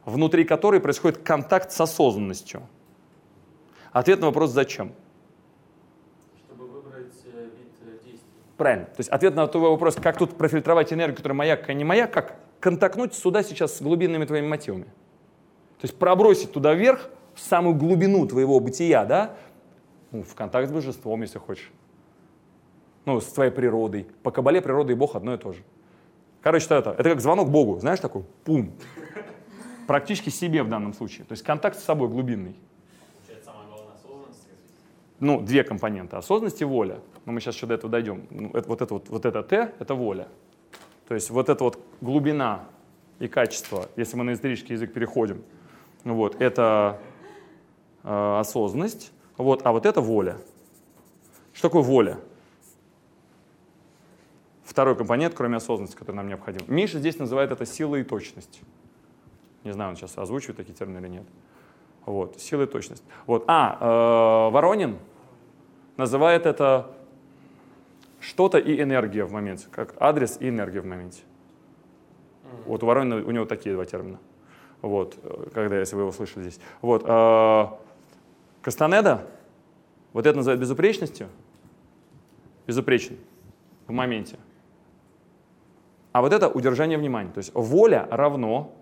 внутри 0.06 0.44
которой 0.44 0.80
происходит 0.80 1.20
контакт 1.20 1.72
с 1.72 1.82
осознанностью. 1.82 2.64
Ответ 3.92 4.20
на 4.20 4.28
вопрос 4.28 4.52
«Зачем?». 4.52 4.94
Правильно. 8.58 8.86
То 8.86 9.00
есть 9.00 9.10
ответ 9.10 9.34
на 9.36 9.48
твой 9.48 9.72
вопрос, 9.72 9.96
как 9.96 10.20
тут 10.20 10.38
профильтровать 10.38 10.94
энергию, 10.94 11.18
которая 11.18 11.36
моя, 11.36 11.58
какая 11.58 11.76
не 11.76 11.84
моя, 11.84 12.06
как 12.06 12.36
контактнуть 12.60 13.16
сюда 13.16 13.42
сейчас 13.42 13.78
с 13.78 13.82
глубинными 13.82 14.24
твоими 14.26 14.48
мотивами. 14.48 14.84
То 14.84 15.88
есть 15.88 15.98
пробросить 15.98 16.52
туда 16.52 16.76
вверх, 16.76 17.10
в 17.34 17.40
самую 17.40 17.76
глубину 17.76 18.28
твоего 18.28 18.60
бытия, 18.60 19.04
да, 19.04 19.36
ну, 20.12 20.22
в 20.22 20.36
контакт 20.36 20.70
с 20.70 20.72
божеством, 20.72 21.24
если 21.24 21.40
хочешь. 21.40 21.72
Ну, 23.06 23.20
с 23.20 23.26
твоей 23.26 23.52
природой. 23.52 24.06
По 24.22 24.30
кабале 24.30 24.62
природа 24.62 24.92
и 24.92 24.96
Бог 24.96 25.16
одно 25.16 25.34
и 25.34 25.38
то 25.40 25.54
же. 25.54 25.64
Короче, 26.42 26.66
это, 26.66 26.92
это 26.92 27.04
как 27.04 27.20
звонок 27.20 27.50
Богу, 27.50 27.80
знаешь, 27.80 28.00
такой, 28.00 28.24
пум. 28.44 28.74
Практически 29.88 30.30
себе 30.30 30.64
в 30.64 30.70
данном 30.70 30.94
случае. 30.94 31.26
То 31.26 31.34
есть 31.34 31.44
контакт 31.44 31.78
с 31.78 31.84
собой 31.84 32.08
глубинный. 32.10 32.56
Ну, 35.20 35.40
две 35.40 35.64
компоненты. 35.64 36.16
Осознанность 36.16 36.62
и 36.62 36.66
воля 36.66 37.00
но 37.26 37.32
мы 37.32 37.40
сейчас 37.40 37.56
еще 37.56 37.68
до 37.68 37.76
этого 37.76 37.92
дойдем, 37.92 38.26
ну, 38.30 38.50
это, 38.54 38.68
вот, 38.68 38.82
это 38.82 38.94
вот, 38.94 39.10
вот 39.10 39.26
это 39.26 39.44
Т— 39.44 39.74
это 39.80 39.94
воля. 39.94 40.28
То 41.08 41.16
есть 41.16 41.30
вот 41.30 41.50
эта 41.50 41.64
вот 41.64 41.80
глубина 42.00 42.66
и 43.20 43.28
качество, 43.28 43.90
если 43.96 44.18
мы 44.18 44.24
на 44.24 44.34
исторический 44.34 44.74
язык 44.74 44.94
переходим, 44.94 45.44
вот, 46.04 46.42
это 46.42 47.00
э, 48.04 48.40
осознанность, 48.40 49.12
вот, 49.38 49.66
а 49.66 49.72
вот 49.72 49.86
это 49.86 50.02
воля. 50.02 50.38
Что 51.54 51.68
такое 51.68 51.84
воля? 51.84 52.18
Второй 54.64 54.96
компонент, 54.96 55.34
кроме 55.36 55.58
осознанности, 55.58 55.98
который 55.98 56.16
нам 56.16 56.28
необходим. 56.28 56.62
Миша 56.68 56.98
здесь 56.98 57.20
называет 57.20 57.52
это 57.52 57.66
сила 57.66 57.98
и 57.98 58.04
точность. 58.04 58.62
Не 59.64 59.74
знаю, 59.74 59.92
он 59.92 59.96
сейчас 59.96 60.18
озвучивает 60.18 60.58
такие 60.58 60.74
термины 60.74 61.00
или 61.00 61.08
нет. 61.08 61.26
Вот, 62.06 62.40
сила 62.40 62.64
и 62.64 62.66
точность. 62.66 63.04
Вот. 63.28 63.44
А, 63.48 63.78
э, 63.80 64.54
Воронин 64.54 64.98
называет 65.98 66.46
это 66.46 66.92
что-то 68.20 68.58
и 68.58 68.82
энергия 68.82 69.24
в 69.24 69.32
моменте, 69.32 69.68
как 69.72 69.96
адрес 70.00 70.38
и 70.40 70.50
энергия 70.50 70.82
в 70.82 70.86
моменте. 70.86 71.22
Вот 72.66 72.84
у 72.84 72.86
Воронина 72.86 73.18
у 73.18 73.32
него 73.32 73.46
такие 73.46 73.76
два 73.76 73.86
термина. 73.86 74.20
Вот, 74.82 75.16
когда, 75.54 75.80
если 75.80 75.96
вы 75.96 76.04
его 76.04 76.12
слышали 76.12 76.44
здесь. 76.44 76.60
Вот, 76.82 77.04
э, 77.06 77.68
Кастанеда, 78.64 79.28
вот 80.14 80.26
это 80.26 80.38
называют 80.38 80.60
безупречностью. 80.60 81.30
Безупречен 82.66 83.18
в 83.88 83.92
моменте. 83.92 84.38
А 86.12 86.22
вот 86.22 86.34
это 86.34 86.50
удержание 86.50 86.98
внимания. 86.98 87.32
То 87.32 87.38
есть 87.38 87.52
воля 87.54 88.08
равно 88.10 88.74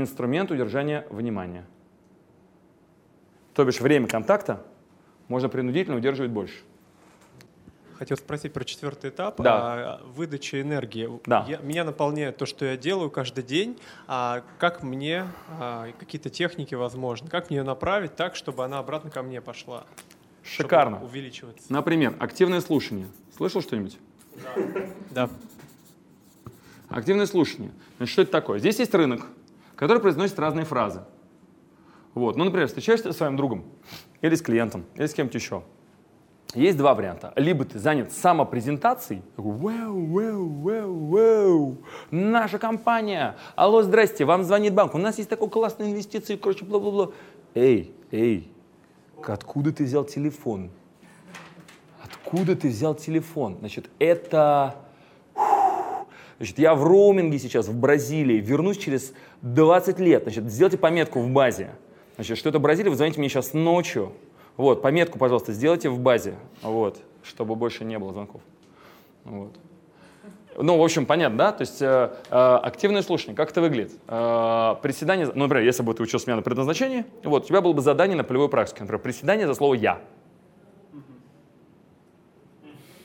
инструмент 0.00 0.50
удержания 0.50 1.06
внимания. 1.10 1.64
То 3.54 3.64
бишь 3.64 3.80
время 3.80 4.06
контакта 4.06 4.62
можно 5.28 5.48
принудительно 5.48 5.96
удерживать 5.96 6.30
больше. 6.30 6.56
Хотел 7.98 8.18
спросить 8.18 8.52
про 8.52 8.62
четвертый 8.64 9.08
этап. 9.08 9.40
Да. 9.40 9.54
А, 9.54 10.02
выдача 10.04 10.60
энергии. 10.60 11.08
Да. 11.24 11.46
Я- 11.48 11.58
меня 11.58 11.82
наполняет 11.82 12.36
то, 12.36 12.44
что 12.44 12.66
я 12.66 12.76
делаю 12.76 13.10
каждый 13.10 13.42
день. 13.42 13.78
А 14.06 14.42
как 14.58 14.82
мне, 14.82 15.26
а, 15.58 15.88
какие-то 15.98 16.28
техники 16.28 16.74
возможно, 16.74 17.30
как 17.30 17.48
мне 17.48 17.58
ее 17.58 17.64
направить 17.64 18.14
так, 18.14 18.36
чтобы 18.36 18.64
она 18.66 18.78
обратно 18.80 19.10
ко 19.10 19.22
мне 19.22 19.40
пошла? 19.40 19.84
Шикарно. 20.42 21.02
увеличиваться. 21.02 21.72
Например, 21.72 22.14
активное 22.20 22.60
слушание. 22.60 23.08
Слышал 23.36 23.62
что-нибудь? 23.62 23.98
Да. 25.10 25.28
Активное 26.88 27.26
слушание. 27.26 27.72
Значит, 27.96 28.12
что 28.12 28.22
это 28.22 28.30
такое? 28.30 28.58
Здесь 28.60 28.78
есть 28.78 28.94
рынок, 28.94 29.26
который 29.76 30.00
произносит 30.00 30.38
разные 30.38 30.64
фразы. 30.64 31.02
Вот. 32.14 32.36
Ну, 32.36 32.44
например, 32.44 32.66
встречаешься 32.66 33.12
со 33.12 33.18
своим 33.18 33.36
другом, 33.36 33.64
или 34.22 34.34
с 34.34 34.42
клиентом, 34.42 34.84
или 34.94 35.06
с 35.06 35.14
кем-то 35.14 35.36
еще. 35.36 35.62
Есть 36.54 36.78
два 36.78 36.94
варианта. 36.94 37.32
Либо 37.36 37.66
ты 37.66 37.78
занят 37.78 38.12
самопрезентацией, 38.12 39.22
вау, 39.36 40.06
вау, 40.06 40.48
вау, 40.48 41.06
вау, 41.08 41.76
наша 42.10 42.58
компания, 42.58 43.36
алло, 43.56 43.82
здрасте, 43.82 44.24
вам 44.24 44.44
звонит 44.44 44.72
банк, 44.72 44.94
у 44.94 44.98
нас 44.98 45.18
есть 45.18 45.28
такой 45.28 45.50
классный 45.50 45.90
инвестиции, 45.90 46.36
короче, 46.36 46.64
бла-бла-бла. 46.64 47.10
Эй, 47.54 47.94
эй, 48.10 48.50
откуда 49.22 49.72
ты 49.72 49.84
взял 49.84 50.04
телефон? 50.04 50.70
Откуда 52.02 52.56
ты 52.56 52.68
взял 52.68 52.94
телефон? 52.94 53.56
Значит, 53.58 53.90
это 53.98 54.76
Значит, 56.38 56.58
я 56.58 56.74
в 56.74 56.84
роуминге 56.84 57.38
сейчас 57.38 57.68
в 57.68 57.78
Бразилии, 57.78 58.40
вернусь 58.40 58.76
через 58.76 59.12
20 59.42 59.98
лет. 60.00 60.24
Значит, 60.24 60.44
сделайте 60.44 60.76
пометку 60.76 61.20
в 61.20 61.30
базе. 61.30 61.70
Значит, 62.16 62.38
что 62.38 62.50
это 62.50 62.58
Бразилия, 62.58 62.90
вы 62.90 62.96
звоните 62.96 63.18
мне 63.18 63.28
сейчас 63.28 63.54
ночью. 63.54 64.12
Вот, 64.56 64.82
пометку, 64.82 65.18
пожалуйста, 65.18 65.52
сделайте 65.52 65.88
в 65.90 65.98
базе, 65.98 66.34
вот, 66.62 66.98
чтобы 67.22 67.56
больше 67.56 67.84
не 67.84 67.98
было 67.98 68.12
звонков. 68.12 68.40
Вот. 69.24 69.52
Ну, 70.58 70.78
в 70.78 70.82
общем, 70.82 71.04
понятно, 71.04 71.36
да? 71.36 71.52
То 71.52 71.62
есть 71.62 71.82
э, 71.82 72.10
э, 72.30 72.34
активное 72.62 73.02
слушание, 73.02 73.36
как 73.36 73.50
это 73.50 73.60
выглядит? 73.60 73.92
Э, 74.08 74.76
приседание, 74.80 75.26
ну, 75.26 75.42
например, 75.42 75.64
если 75.64 75.82
бы 75.82 75.92
ты 75.92 76.02
учился 76.02 76.26
у 76.26 76.28
меня 76.28 76.36
на 76.36 76.42
предназначении, 76.42 77.04
вот, 77.22 77.44
у 77.44 77.46
тебя 77.46 77.60
было 77.60 77.74
бы 77.74 77.82
задание 77.82 78.16
на 78.16 78.24
полевой 78.24 78.48
практике, 78.48 78.80
например, 78.80 79.02
приседание 79.02 79.46
за 79.46 79.52
слово 79.52 79.74
«я». 79.74 80.00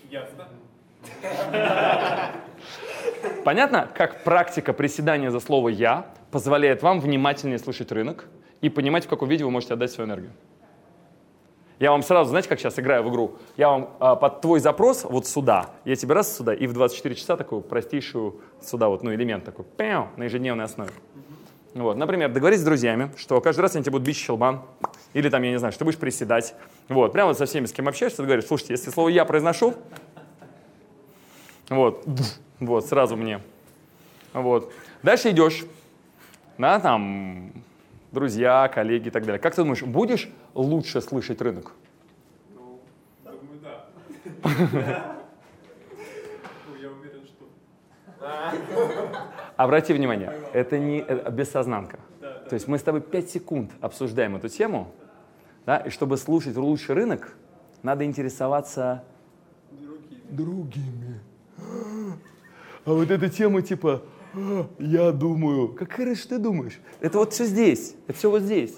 Ясно. 0.10 0.48
Понятно, 3.44 3.90
как 3.96 4.24
практика 4.24 4.72
приседания 4.72 5.32
за 5.32 5.40
слово 5.40 5.70
«я» 5.70 6.06
позволяет 6.30 6.84
вам 6.84 7.00
внимательнее 7.00 7.58
слышать 7.58 7.92
рынок 7.92 8.28
и 8.62 8.70
понимать, 8.70 9.06
в 9.06 9.10
каком 9.10 9.30
виде 9.30 9.44
вы 9.44 9.52
можете 9.52 9.74
отдать 9.74 9.92
свою 9.92 10.08
энергию. 10.08 10.32
Я 11.80 11.90
вам 11.90 12.04
сразу, 12.04 12.30
знаете, 12.30 12.48
как 12.48 12.60
сейчас 12.60 12.78
играю 12.78 13.02
в 13.02 13.10
игру? 13.10 13.38
Я 13.58 13.70
вам 13.70 13.90
а, 14.00 14.16
под 14.16 14.42
твой 14.42 14.60
запрос 14.60 15.04
вот 15.04 15.26
сюда, 15.26 15.72
я 15.84 15.96
тебе 15.96 16.14
раз 16.14 16.38
сюда, 16.38 16.54
и 16.54 16.68
в 16.68 16.74
24 16.74 17.16
часа 17.16 17.36
такую 17.36 17.62
простейшую 17.62 18.40
сюда 18.62 18.88
вот, 18.88 19.02
ну, 19.02 19.12
элемент 19.12 19.44
такой, 19.44 19.66
пяу, 19.66 20.10
на 20.16 20.26
ежедневной 20.26 20.66
основе. 20.66 20.92
Вот, 21.74 21.98
например, 21.98 22.32
договорись 22.32 22.60
с 22.60 22.64
друзьями, 22.64 23.12
что 23.18 23.42
каждый 23.42 23.62
раз 23.62 23.76
они 23.76 23.84
тебе 23.84 23.94
будут 23.94 24.06
бить 24.06 24.18
щелбан, 24.18 24.62
или 25.14 25.28
там, 25.30 25.42
я 25.42 25.50
не 25.50 25.58
знаю, 25.58 25.72
что 25.72 25.84
будешь 25.84 25.98
приседать. 25.98 26.54
Вот, 26.88 27.14
прямо 27.14 27.34
со 27.34 27.48
всеми, 27.48 27.66
с 27.66 27.72
кем 27.72 27.88
общаешься, 27.88 28.18
ты 28.18 28.24
говоришь, 28.26 28.46
слушайте, 28.46 28.74
если 28.74 28.92
слово 28.92 29.10
«я» 29.10 29.26
произношу, 29.26 29.74
вот, 31.68 32.06
вот, 32.62 32.86
сразу 32.86 33.18
мне. 33.18 33.42
Вот. 34.34 34.72
Дальше 35.04 35.32
идешь, 35.32 35.66
да, 36.58 36.80
там, 36.80 37.52
друзья, 38.12 38.70
коллеги 38.74 39.08
и 39.08 39.12
так 39.12 39.26
далее. 39.26 39.40
Как 39.40 39.56
ты 39.56 39.64
думаешь, 39.64 39.84
будешь 39.84 40.30
лучше 40.54 41.02
слышать 41.02 41.42
рынок? 41.42 41.74
Думаю, 42.54 42.80
да. 43.62 45.16
Я 46.80 46.90
уверен, 46.90 47.26
что... 47.26 47.46
Обрати 49.58 49.94
внимание, 49.94 50.34
это 50.54 50.78
не 50.78 51.00
это 51.00 51.32
бессознанка. 51.32 52.00
То 52.20 52.54
есть 52.54 52.68
мы 52.68 52.78
с 52.78 52.84
тобой 52.84 53.02
5 53.02 53.30
секунд 53.30 53.72
обсуждаем 53.82 54.36
эту 54.36 54.50
тему, 54.50 54.92
да, 55.66 55.78
и 55.78 55.90
чтобы 55.90 56.18
слушать 56.18 56.58
лучший 56.58 56.96
рынок, 56.96 57.34
надо 57.82 58.06
интересоваться 58.06 59.04
другими. 60.30 61.20
А 62.86 62.94
вот 62.94 63.12
эта 63.12 63.30
тема 63.30 63.62
типа 63.62 64.02
«А, 64.34 64.68
«я 64.80 65.12
думаю», 65.12 65.70
как 65.70 65.92
хорошо 65.92 66.30
ты 66.30 66.38
думаешь? 66.40 66.80
Это 67.00 67.20
вот 67.20 67.34
все 67.34 67.46
здесь, 67.46 67.96
это 68.08 68.18
все 68.18 68.30
вот 68.30 68.42
здесь. 68.42 68.76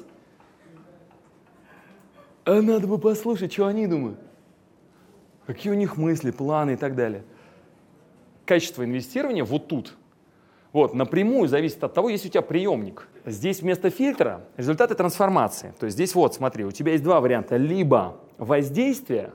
А 2.46 2.62
надо 2.62 2.88
бы 2.88 2.98
послушать, 2.98 3.54
что 3.54 3.68
они 3.68 3.88
думают. 3.88 4.20
Какие 5.46 5.72
у 5.72 5.76
них 5.76 5.98
мысли, 5.98 6.32
планы 6.32 6.74
и 6.74 6.76
так 6.76 6.96
далее. 6.96 7.24
Качество 8.46 8.84
инвестирования 8.84 9.44
вот 9.44 9.68
тут. 9.68 9.96
Вот, 10.74 10.94
напрямую 10.94 11.48
зависит 11.48 11.84
от 11.84 11.94
того, 11.94 12.10
есть 12.10 12.26
у 12.26 12.30
тебя 12.30 12.42
приемник. 12.42 13.08
Здесь 13.26 13.62
вместо 13.62 13.89
фильтра 13.89 14.42
результаты 14.58 14.96
трансформации. 14.96 15.74
То 15.80 15.86
есть 15.86 15.96
здесь 15.96 16.16
вот, 16.16 16.34
смотри, 16.34 16.66
у 16.66 16.72
тебя 16.72 16.94
есть 16.94 17.04
два 17.04 17.22
варианта. 17.22 17.58
Либо 17.58 18.18
воздействие, 18.38 19.34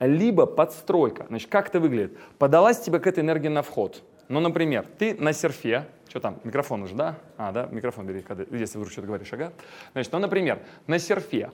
либо 0.00 0.46
подстройка. 0.46 1.26
Значит, 1.28 1.50
как 1.50 1.68
это 1.68 1.80
выглядит? 1.80 2.16
Подалась 2.38 2.80
тебе 2.80 2.98
какая-то 2.98 3.20
энергия 3.20 3.48
на 3.48 3.62
вход. 3.62 4.02
Ну, 4.28 4.40
например, 4.40 4.86
ты 4.98 5.14
на 5.14 5.32
серфе, 5.32 5.86
что 6.08 6.20
там, 6.20 6.40
микрофон 6.44 6.82
уже, 6.82 6.94
да? 6.94 7.16
А, 7.36 7.52
да, 7.52 7.68
микрофон 7.70 8.06
бери, 8.06 8.22
когда, 8.22 8.44
если 8.56 8.78
вдруг 8.78 8.92
что-то 8.92 9.06
говоришь, 9.06 9.32
ага. 9.32 9.52
Значит, 9.92 10.12
ну, 10.12 10.18
например, 10.18 10.60
на 10.86 10.98
серфе. 10.98 11.50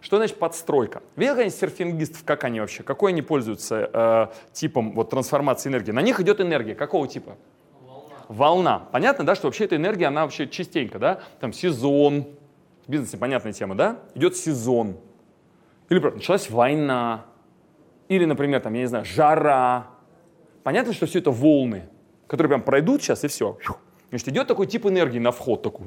Что 0.00 0.16
значит 0.18 0.38
подстройка? 0.38 1.02
Видел 1.16 1.34
когда 1.34 1.48
серфингистов, 1.48 2.24
как 2.24 2.44
они 2.44 2.60
вообще, 2.60 2.82
какой 2.82 3.12
они 3.12 3.22
пользуются 3.22 3.90
э, 3.90 4.26
типом 4.52 4.92
вот, 4.92 5.08
трансформации 5.10 5.70
энергии? 5.70 5.92
На 5.92 6.02
них 6.02 6.20
идет 6.20 6.40
энергия, 6.40 6.74
какого 6.74 7.08
типа? 7.08 7.36
Волна. 8.28 8.80
Понятно, 8.92 9.24
да, 9.24 9.34
что 9.34 9.46
вообще 9.46 9.64
эта 9.64 9.76
энергия, 9.76 10.06
она 10.06 10.22
вообще 10.22 10.46
частенько, 10.46 10.98
да? 10.98 11.20
Там 11.40 11.52
сезон, 11.54 12.26
в 12.86 12.90
бизнесе 12.90 13.16
понятная 13.16 13.52
тема, 13.52 13.74
да? 13.74 13.98
Идет 14.14 14.36
сезон. 14.36 14.98
Или, 15.88 15.96
например, 15.96 16.16
началась 16.16 16.50
война. 16.50 17.24
Или, 18.08 18.24
например, 18.24 18.60
там, 18.60 18.74
я 18.74 18.80
не 18.80 18.86
знаю, 18.86 19.04
жара. 19.04 19.86
Понятно, 20.62 20.92
что 20.92 21.06
все 21.06 21.18
это 21.18 21.30
волны, 21.30 21.88
которые 22.26 22.48
прям 22.48 22.62
пройдут 22.62 23.02
сейчас 23.02 23.24
и 23.24 23.28
все. 23.28 23.58
Значит, 24.10 24.28
идет 24.28 24.46
такой 24.46 24.66
тип 24.66 24.86
энергии 24.86 25.18
на 25.18 25.32
вход, 25.32 25.62
такой 25.62 25.86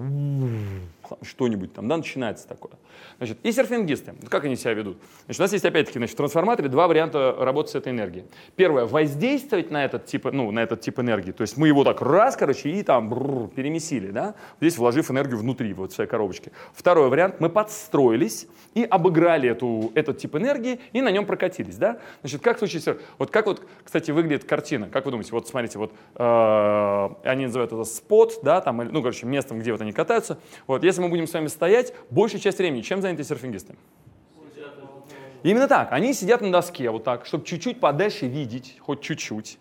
что-нибудь 1.21 1.73
там, 1.73 1.87
да, 1.87 1.97
начинается 1.97 2.47
такое. 2.47 2.73
Значит, 3.17 3.39
и 3.43 3.51
серфингисты, 3.51 4.13
как 4.29 4.45
они 4.45 4.55
себя 4.55 4.73
ведут? 4.73 4.97
Значит, 5.25 5.39
у 5.39 5.43
нас 5.43 5.53
есть 5.53 5.65
опять-таки 5.65 5.99
значит, 5.99 6.13
в 6.13 6.17
трансформаторе 6.17 6.69
два 6.69 6.87
варианта 6.87 7.35
работы 7.37 7.71
с 7.71 7.75
этой 7.75 7.91
энергией. 7.91 8.25
Первое, 8.55 8.85
воздействовать 8.85 9.71
на 9.71 9.85
этот 9.85 10.05
тип, 10.05 10.25
ну, 10.31 10.51
на 10.51 10.59
этот 10.59 10.81
тип 10.81 10.99
энергии, 10.99 11.31
то 11.31 11.41
есть 11.41 11.57
мы 11.57 11.67
его 11.67 11.83
так 11.83 12.01
раз, 12.01 12.35
короче, 12.35 12.69
и 12.69 12.83
там 12.83 13.09
бррр, 13.09 13.49
перемесили, 13.49 14.11
да, 14.11 14.35
здесь 14.59 14.77
вложив 14.77 15.09
энергию 15.11 15.37
внутри 15.37 15.73
вот 15.73 15.91
в 15.91 15.95
своей 15.95 16.09
коробочке. 16.09 16.51
Второй 16.73 17.09
вариант, 17.09 17.39
мы 17.39 17.49
подстроились 17.49 18.47
и 18.73 18.83
обыграли 18.83 19.49
эту, 19.49 19.91
этот 19.95 20.17
тип 20.17 20.35
энергии 20.35 20.79
и 20.93 21.01
на 21.01 21.11
нем 21.11 21.25
прокатились, 21.25 21.77
да. 21.77 21.99
Значит, 22.21 22.41
как 22.41 22.57
в 22.57 22.59
случае 22.59 22.97
Вот 23.17 23.31
как 23.31 23.45
вот, 23.47 23.61
кстати, 23.83 24.11
выглядит 24.11 24.43
картина, 24.43 24.89
как 24.89 25.05
вы 25.05 25.11
думаете, 25.11 25.31
вот 25.31 25.47
смотрите, 25.47 25.79
вот 25.79 25.93
э, 26.15 27.09
они 27.23 27.45
называют 27.45 27.71
это 27.71 27.83
спот, 27.83 28.39
да, 28.43 28.61
там, 28.61 28.77
ну, 28.77 29.01
короче, 29.01 29.25
местом, 29.25 29.59
где 29.59 29.71
вот 29.71 29.81
они 29.81 29.91
катаются. 29.91 30.37
Вот, 30.67 30.83
если 30.83 30.96
мы 31.01 31.09
будем 31.09 31.27
с 31.27 31.33
вами 31.33 31.47
стоять, 31.47 31.93
большую 32.09 32.41
часть 32.41 32.57
времени, 32.57 32.81
чем 32.81 33.01
заняты 33.01 33.23
серфингисты? 33.23 33.75
Именно 35.43 35.67
так. 35.67 35.91
Они 35.91 36.13
сидят 36.13 36.41
на 36.41 36.51
доске 36.51 36.89
вот 36.89 37.03
так, 37.03 37.25
чтобы 37.25 37.45
чуть-чуть 37.45 37.79
подальше 37.79 38.27
видеть, 38.27 38.77
хоть 38.79 39.01
чуть-чуть, 39.01 39.59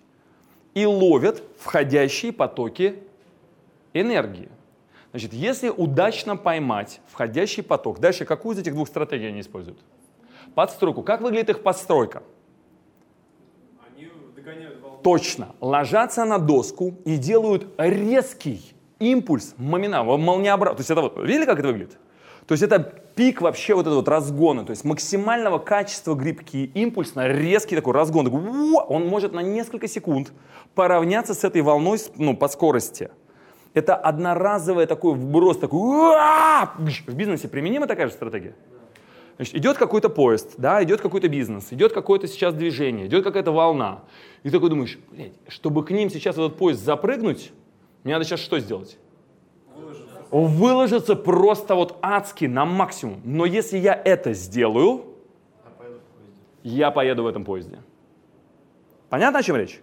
и 0.74 0.86
ловят 0.86 1.42
входящие 1.58 2.32
потоки 2.32 3.02
энергии. 3.94 4.48
Значит, 5.10 5.32
если 5.32 5.68
удачно 5.68 6.36
поймать 6.36 7.00
входящий 7.06 7.62
поток, 7.62 8.00
дальше 8.00 8.24
какую 8.24 8.54
из 8.54 8.60
этих 8.60 8.74
двух 8.74 8.88
стратегий 8.88 9.26
они 9.26 9.40
используют? 9.40 9.78
Подстройку. 10.54 11.02
Как 11.02 11.20
выглядит 11.20 11.50
их 11.50 11.62
подстройка? 11.62 12.22
Они 13.88 14.10
догоняют 14.34 14.80
волну. 14.80 14.98
Точно. 15.02 15.54
Ложатся 15.60 16.24
на 16.24 16.38
доску 16.38 16.98
и 17.04 17.16
делают 17.16 17.66
резкий 17.78 18.75
импульс, 18.98 19.54
моментально, 19.58 20.16
молниеобразно. 20.16 20.76
То 20.76 20.80
есть 20.80 20.90
это 20.90 21.00
вот, 21.02 21.18
видели, 21.18 21.44
как 21.44 21.58
это 21.58 21.68
выглядит? 21.68 21.98
То 22.46 22.52
есть 22.52 22.62
это 22.62 22.78
пик 23.16 23.40
вообще 23.40 23.74
вот 23.74 23.82
этого 23.82 23.96
вот 23.96 24.08
разгона, 24.08 24.64
то 24.64 24.70
есть 24.70 24.84
максимального 24.84 25.58
качества 25.58 26.14
грибки, 26.14 26.70
импульсно, 26.74 27.26
резкий 27.26 27.74
такой 27.74 27.92
разгон. 27.92 28.28
Он 28.28 29.06
может 29.08 29.32
на 29.32 29.40
несколько 29.40 29.88
секунд 29.88 30.32
поравняться 30.74 31.34
с 31.34 31.42
этой 31.42 31.62
волной 31.62 31.98
ну, 32.16 32.36
по 32.36 32.46
скорости. 32.46 33.10
Это 33.74 33.96
одноразовый 33.96 34.86
такой 34.86 35.14
вброс, 35.14 35.58
такой 35.58 35.80
в 36.78 37.14
бизнесе 37.14 37.48
применима 37.48 37.86
такая 37.86 38.06
же 38.06 38.12
стратегия? 38.12 38.54
Значит, 39.36 39.56
идет 39.56 39.76
какой-то 39.76 40.08
поезд, 40.08 40.54
да, 40.56 40.82
идет 40.82 41.00
какой-то 41.02 41.28
бизнес, 41.28 41.66
идет 41.70 41.92
какое-то 41.92 42.26
сейчас 42.26 42.54
движение, 42.54 43.06
идет 43.06 43.22
какая-то 43.22 43.52
волна. 43.52 44.00
И 44.44 44.50
такой 44.50 44.70
думаешь, 44.70 44.98
блядь, 45.10 45.34
чтобы 45.48 45.84
к 45.84 45.90
ним 45.90 46.08
сейчас 46.08 46.36
этот 46.36 46.56
поезд 46.56 46.82
запрыгнуть, 46.82 47.52
мне 48.06 48.14
надо 48.14 48.24
сейчас 48.24 48.38
что 48.38 48.60
сделать? 48.60 48.98
Выложиться 50.30 51.16
просто 51.16 51.74
вот 51.74 51.98
адски 52.02 52.44
на 52.44 52.64
максимум. 52.64 53.20
Но 53.24 53.44
если 53.44 53.78
я 53.78 53.94
это 53.94 54.32
сделаю, 54.32 55.06
я 56.62 56.92
поеду 56.92 57.24
в 57.24 57.26
этом 57.26 57.44
поезде. 57.44 57.78
Понятно, 59.08 59.40
о 59.40 59.42
чем 59.42 59.56
речь? 59.56 59.80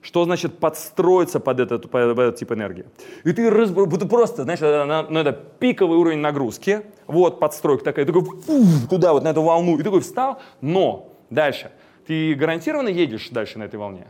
Что 0.00 0.24
значит 0.24 0.58
подстроиться 0.58 1.38
под 1.38 1.60
этот, 1.60 1.90
под 1.90 2.18
этот 2.18 2.36
тип 2.36 2.52
энергии? 2.52 2.86
И 3.24 3.32
ты 3.34 3.50
раз, 3.50 3.70
просто, 4.08 4.44
знаешь, 4.44 4.60
на, 4.60 5.02
на 5.02 5.18
это 5.18 5.32
пиковый 5.32 5.98
уровень 5.98 6.20
нагрузки, 6.20 6.80
вот 7.06 7.38
подстройка 7.38 7.84
такая, 7.84 8.06
такой 8.06 8.22
фу, 8.22 8.64
туда 8.88 9.12
вот 9.12 9.22
на 9.22 9.28
эту 9.28 9.42
волну, 9.42 9.78
и 9.78 9.82
такой 9.82 10.00
встал, 10.00 10.40
но 10.62 11.12
дальше, 11.28 11.72
ты 12.06 12.34
гарантированно 12.36 12.88
едешь 12.88 13.28
дальше 13.28 13.58
на 13.58 13.64
этой 13.64 13.76
волне. 13.76 14.06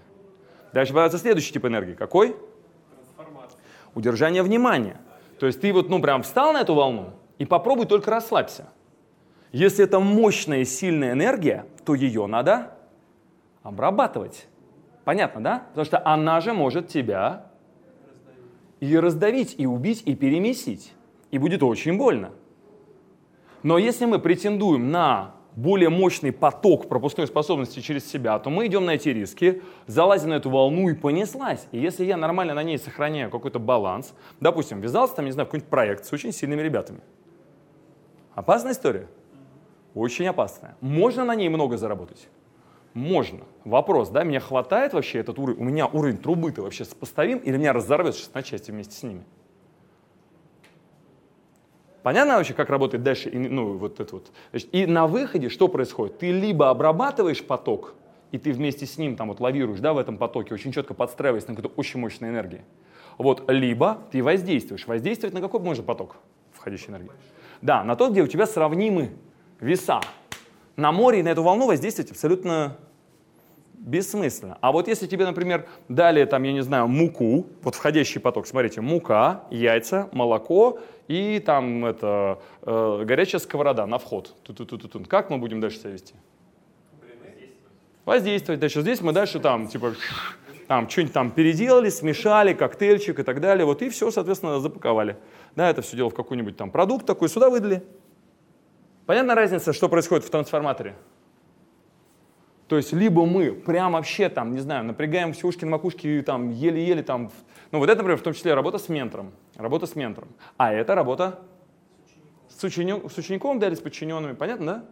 Дальше 0.73 0.93
появляется 0.93 1.19
следующий 1.19 1.53
тип 1.53 1.65
энергии. 1.65 1.95
Какой? 1.95 2.37
Удержание 3.97 4.43
внимания. 4.43 4.99
То 5.41 5.47
есть 5.47 5.63
ты 5.63 5.73
вот, 5.73 5.89
ну, 5.89 6.03
прям 6.03 6.23
встал 6.23 6.53
на 6.53 6.61
эту 6.61 6.75
волну 6.75 7.15
и 7.39 7.47
попробуй 7.47 7.87
только 7.87 8.11
расслабься. 8.11 8.69
Если 9.53 9.85
это 9.85 10.01
мощная, 10.01 10.67
сильная 10.67 11.13
энергия, 11.13 11.65
то 11.87 11.95
ее 11.95 12.27
надо 12.27 12.75
обрабатывать. 13.63 14.49
Понятно, 15.05 15.43
да? 15.43 15.59
Потому 15.71 15.87
что 15.87 16.07
она 16.07 16.43
же 16.43 16.53
может 16.53 16.89
тебя 16.89 17.47
и 18.81 18.99
раздавить, 18.99 19.55
и 19.57 19.65
убить, 19.65 20.03
и 20.05 20.15
перемесить. 20.15 20.93
И 21.31 21.39
будет 21.39 21.63
очень 21.63 21.97
больно. 21.97 22.33
Но 23.63 23.79
если 23.79 24.05
мы 24.05 24.19
претендуем 24.19 24.91
на 24.91 25.36
более 25.57 25.89
мощный 25.89 26.33
поток 26.33 26.89
пропускной 26.89 27.27
способности 27.27 27.81
через 27.81 28.09
себя, 28.09 28.39
то 28.39 28.51
мы 28.51 28.67
идем 28.67 28.85
на 28.85 28.93
эти 28.93 29.09
риски, 29.09 29.63
залазим 29.87 30.31
на 30.31 30.35
эту 30.35 30.51
волну 30.51 30.89
и 30.91 30.95
понеслась. 30.95 31.67
И 31.73 31.79
если 31.79 32.05
я 32.05 32.17
нормально 32.17 32.55
на 32.55 32.63
ней 32.63 32.79
сохраняю 32.79 33.31
какой-то 33.31 33.59
баланс, 33.59 34.15
допустим, 34.39 34.81
ввязался 34.81 35.17
там, 35.17 35.25
не 35.25 35.33
знаю, 35.33 35.47
какой-нибудь 35.47 35.71
проект 35.71 36.05
с 36.05 36.13
очень 36.13 36.33
сильными 36.33 36.61
ребятами. 36.61 37.01
Опасная 38.35 38.73
история? 38.73 39.09
Очень 39.95 40.27
опасная. 40.27 40.77
Можно 40.83 41.25
на 41.25 41.35
ней 41.35 41.49
много 41.49 41.79
заработать? 41.79 42.29
Можно. 42.93 43.41
Вопрос, 43.65 44.11
да, 44.11 44.25
меня 44.25 44.41
хватает 44.41 44.93
вообще 44.93 45.19
этот 45.19 45.39
уровень, 45.39 45.61
у 45.61 45.65
меня 45.65 45.87
уровень 45.87 46.19
трубы-то 46.19 46.63
вообще 46.63 46.85
сопоставим, 46.85 47.39
или 47.39 47.57
меня 47.57 47.73
разорвет 47.73 48.15
на 48.35 48.43
части 48.43 48.71
вместе 48.71 48.95
с 48.95 49.03
ними? 49.03 49.25
Понятно 52.07 52.37
вообще, 52.37 52.55
как 52.55 52.71
работает 52.71 53.03
дальше, 53.03 53.33
ну, 53.33 53.79
вот 53.79 53.99
это 53.99 54.15
вот. 54.15 54.31
Значит, 54.53 54.69
и 54.71 54.87
на 54.87 55.09
выходе 55.09 55.49
что 55.49 55.67
происходит? 55.67 56.21
Ты 56.21 56.31
либо 56.31 56.71
обрабатываешь 56.71 57.43
поток, 57.43 57.95
и 58.31 58.39
ты 58.39 58.53
вместе 58.53 58.87
с 58.87 58.97
ним 58.97 59.17
там 59.17 59.27
вот 59.27 59.41
лавируешь, 59.41 59.81
да, 59.81 59.93
в 59.93 59.99
этом 59.99 60.17
потоке, 60.17 60.55
очень 60.55 60.71
четко 60.71 60.95
подстраиваясь 60.95 61.49
на 61.49 61.57
какую-то 61.57 61.75
очень 61.77 61.99
мощную 61.99 62.33
энергию. 62.33 62.63
Вот, 63.19 63.51
либо 63.51 63.99
ты 64.13 64.23
воздействуешь. 64.23 64.87
Воздействовать 64.87 65.35
на 65.35 65.41
какой 65.41 65.59
можно 65.59 65.83
поток 65.83 66.15
входящей 66.53 66.91
энергии? 66.91 67.11
Да, 67.61 67.83
на 67.83 67.97
тот, 67.97 68.13
где 68.13 68.23
у 68.23 68.29
тебя 68.29 68.47
сравнимы 68.47 69.11
веса. 69.59 69.99
На 70.77 70.93
море 70.93 71.25
на 71.25 71.31
эту 71.31 71.43
волну 71.43 71.67
воздействовать 71.67 72.13
абсолютно 72.13 72.77
бессмысленно. 73.79 74.59
А 74.61 74.73
вот 74.73 74.89
если 74.89 75.07
тебе, 75.07 75.25
например, 75.25 75.67
дали, 75.89 76.25
там, 76.25 76.43
я 76.43 76.53
не 76.53 76.63
знаю, 76.63 76.89
муку, 76.89 77.47
вот 77.63 77.75
входящий 77.75 78.21
поток, 78.21 78.47
смотрите, 78.47 78.81
мука, 78.81 79.45
яйца, 79.51 80.09
молоко 80.13 80.79
и 81.09 81.41
там 81.45 81.85
это, 81.85 82.41
э, 82.63 83.03
горячая 83.05 83.41
сковорода 83.41 83.87
на 83.87 83.99
вход. 83.99 84.35
Ту 84.43 84.53
-ту 84.53 84.67
-ту 84.67 84.79
-ту 84.79 84.89
-ту. 84.89 85.07
Как 85.07 85.31
мы 85.31 85.39
будем 85.39 85.61
дальше 85.61 85.79
себя 85.79 85.91
вести? 85.91 86.15
Воздействовать. 88.05 88.61
Дальше 88.61 88.83
здесь 88.83 89.01
мы 89.01 89.13
дальше 89.13 89.41
там, 89.41 89.67
типа, 89.69 89.95
там 90.69 90.89
что-нибудь 90.89 91.13
там 91.13 91.31
переделали, 91.31 91.91
смешали, 91.91 92.55
коктейльчик 92.55 93.19
и 93.19 93.23
так 93.23 93.41
далее. 93.41 93.65
Вот 93.65 93.83
и 93.83 93.89
все, 93.89 94.11
соответственно, 94.11 94.61
запаковали. 94.61 95.17
Да, 95.55 95.71
это 95.71 95.83
все 95.83 95.97
дело 95.97 96.11
в 96.11 96.15
какой-нибудь 96.15 96.57
там 96.57 96.71
продукт 96.71 97.07
такой, 97.07 97.29
сюда 97.29 97.51
выдали. 97.51 97.83
Понятна 99.07 99.35
разница, 99.35 99.73
что 99.73 99.89
происходит 99.89 100.25
в 100.25 100.31
трансформаторе? 100.31 100.95
То 102.69 102.77
есть 102.77 102.93
либо 102.93 103.27
мы 103.27 103.53
прям 103.53 103.93
вообще 103.93 104.29
там, 104.29 104.55
не 104.55 104.61
знаю, 104.61 104.85
напрягаем 104.85 105.33
все 105.33 105.47
ушки 105.47 105.65
на 105.65 105.73
макушке 105.73 106.19
и 106.19 106.23
там 106.23 106.51
еле-еле 106.51 107.03
там, 107.03 107.31
ну 107.71 107.79
вот 107.79 107.89
это, 107.89 107.99
например, 107.99 108.19
в 108.19 108.23
том 108.23 108.33
числе 108.33 108.55
работа 108.55 108.79
с 108.79 108.89
ментором, 108.89 109.33
работа 109.55 109.87
с 109.87 109.95
ментором. 109.95 110.31
А 110.57 110.73
это 110.73 110.97
работа 110.97 111.39
с, 112.49 112.65
ученик, 112.65 113.11
с 113.11 113.17
учеником, 113.19 113.61
да, 113.61 113.69
или 113.69 113.75
с 113.77 113.81
подчиненными, 113.81 114.33
понятно, 114.33 114.67
да? 114.67 114.85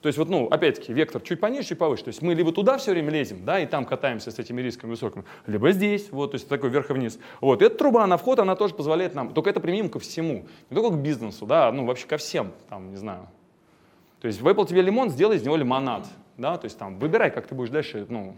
То 0.00 0.08
есть 0.08 0.18
вот, 0.18 0.28
ну, 0.28 0.46
опять-таки, 0.48 0.92
вектор 0.92 1.22
чуть 1.22 1.38
пониже, 1.38 1.68
чуть 1.68 1.78
повыше. 1.78 2.02
То 2.02 2.08
есть 2.08 2.22
мы 2.22 2.34
либо 2.34 2.50
туда 2.50 2.76
все 2.76 2.90
время 2.90 3.10
лезем, 3.10 3.44
да, 3.44 3.60
и 3.60 3.66
там 3.66 3.84
катаемся 3.84 4.32
с 4.32 4.38
этими 4.38 4.60
рисками 4.60 4.90
высокими, 4.90 5.24
либо 5.46 5.70
здесь, 5.70 6.10
вот, 6.10 6.32
то 6.32 6.36
есть 6.36 6.48
такой 6.48 6.70
вверх 6.70 6.90
и 6.90 6.94
вниз. 6.94 7.20
Вот, 7.40 7.62
эта 7.62 7.76
труба 7.76 8.06
на 8.06 8.16
вход, 8.16 8.40
она 8.40 8.56
тоже 8.56 8.74
позволяет 8.74 9.14
нам, 9.14 9.32
только 9.32 9.50
это 9.50 9.60
применимо 9.60 9.90
ко 9.90 10.00
всему, 10.00 10.46
не 10.70 10.74
только 10.74 10.96
к 10.96 10.98
бизнесу, 10.98 11.46
да, 11.46 11.70
ну, 11.70 11.84
вообще 11.84 12.06
ко 12.06 12.16
всем, 12.16 12.52
там, 12.68 12.90
не 12.90 12.96
знаю. 12.96 13.28
То 14.20 14.26
есть 14.26 14.40
выпал 14.40 14.64
тебе 14.64 14.82
лимон, 14.82 15.10
сделай 15.10 15.36
из 15.36 15.44
него 15.44 15.56
лимонад 15.56 16.08
да, 16.36 16.56
то 16.58 16.64
есть 16.66 16.78
там 16.78 16.98
выбирай, 16.98 17.30
как 17.30 17.46
ты 17.46 17.54
будешь 17.54 17.70
дальше, 17.70 18.06
ну, 18.08 18.36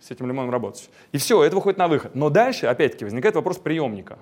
с 0.00 0.10
этим 0.10 0.26
лимоном 0.26 0.50
работать. 0.50 0.90
И 1.12 1.18
все, 1.18 1.42
это 1.42 1.56
выходит 1.56 1.78
на 1.78 1.88
выход. 1.88 2.14
Но 2.14 2.30
дальше, 2.30 2.66
опять-таки, 2.66 3.04
возникает 3.04 3.34
вопрос 3.34 3.58
приемника. 3.58 4.18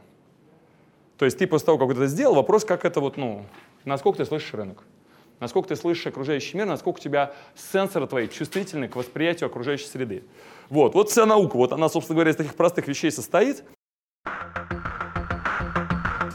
То 1.18 1.24
есть 1.24 1.38
ты 1.38 1.46
после 1.46 1.66
того, 1.66 1.78
как 1.78 1.90
это 1.90 2.06
сделал, 2.06 2.34
вопрос, 2.34 2.64
как 2.64 2.84
это 2.84 3.00
вот, 3.00 3.16
ну, 3.16 3.44
насколько 3.84 4.18
ты 4.18 4.24
слышишь 4.24 4.52
рынок, 4.54 4.84
насколько 5.40 5.68
ты 5.68 5.76
слышишь 5.76 6.06
окружающий 6.06 6.56
мир, 6.56 6.66
насколько 6.66 6.98
у 6.98 7.00
тебя 7.00 7.32
сенсоры 7.54 8.06
твои 8.06 8.28
чувствительны 8.28 8.88
к 8.88 8.96
восприятию 8.96 9.48
окружающей 9.48 9.86
среды. 9.86 10.24
Вот, 10.68 10.94
вот 10.94 11.10
вся 11.10 11.26
наука, 11.26 11.56
вот 11.56 11.72
она, 11.72 11.88
собственно 11.88 12.16
говоря, 12.16 12.30
из 12.30 12.36
таких 12.36 12.54
простых 12.54 12.86
вещей 12.88 13.10
состоит. 13.10 13.64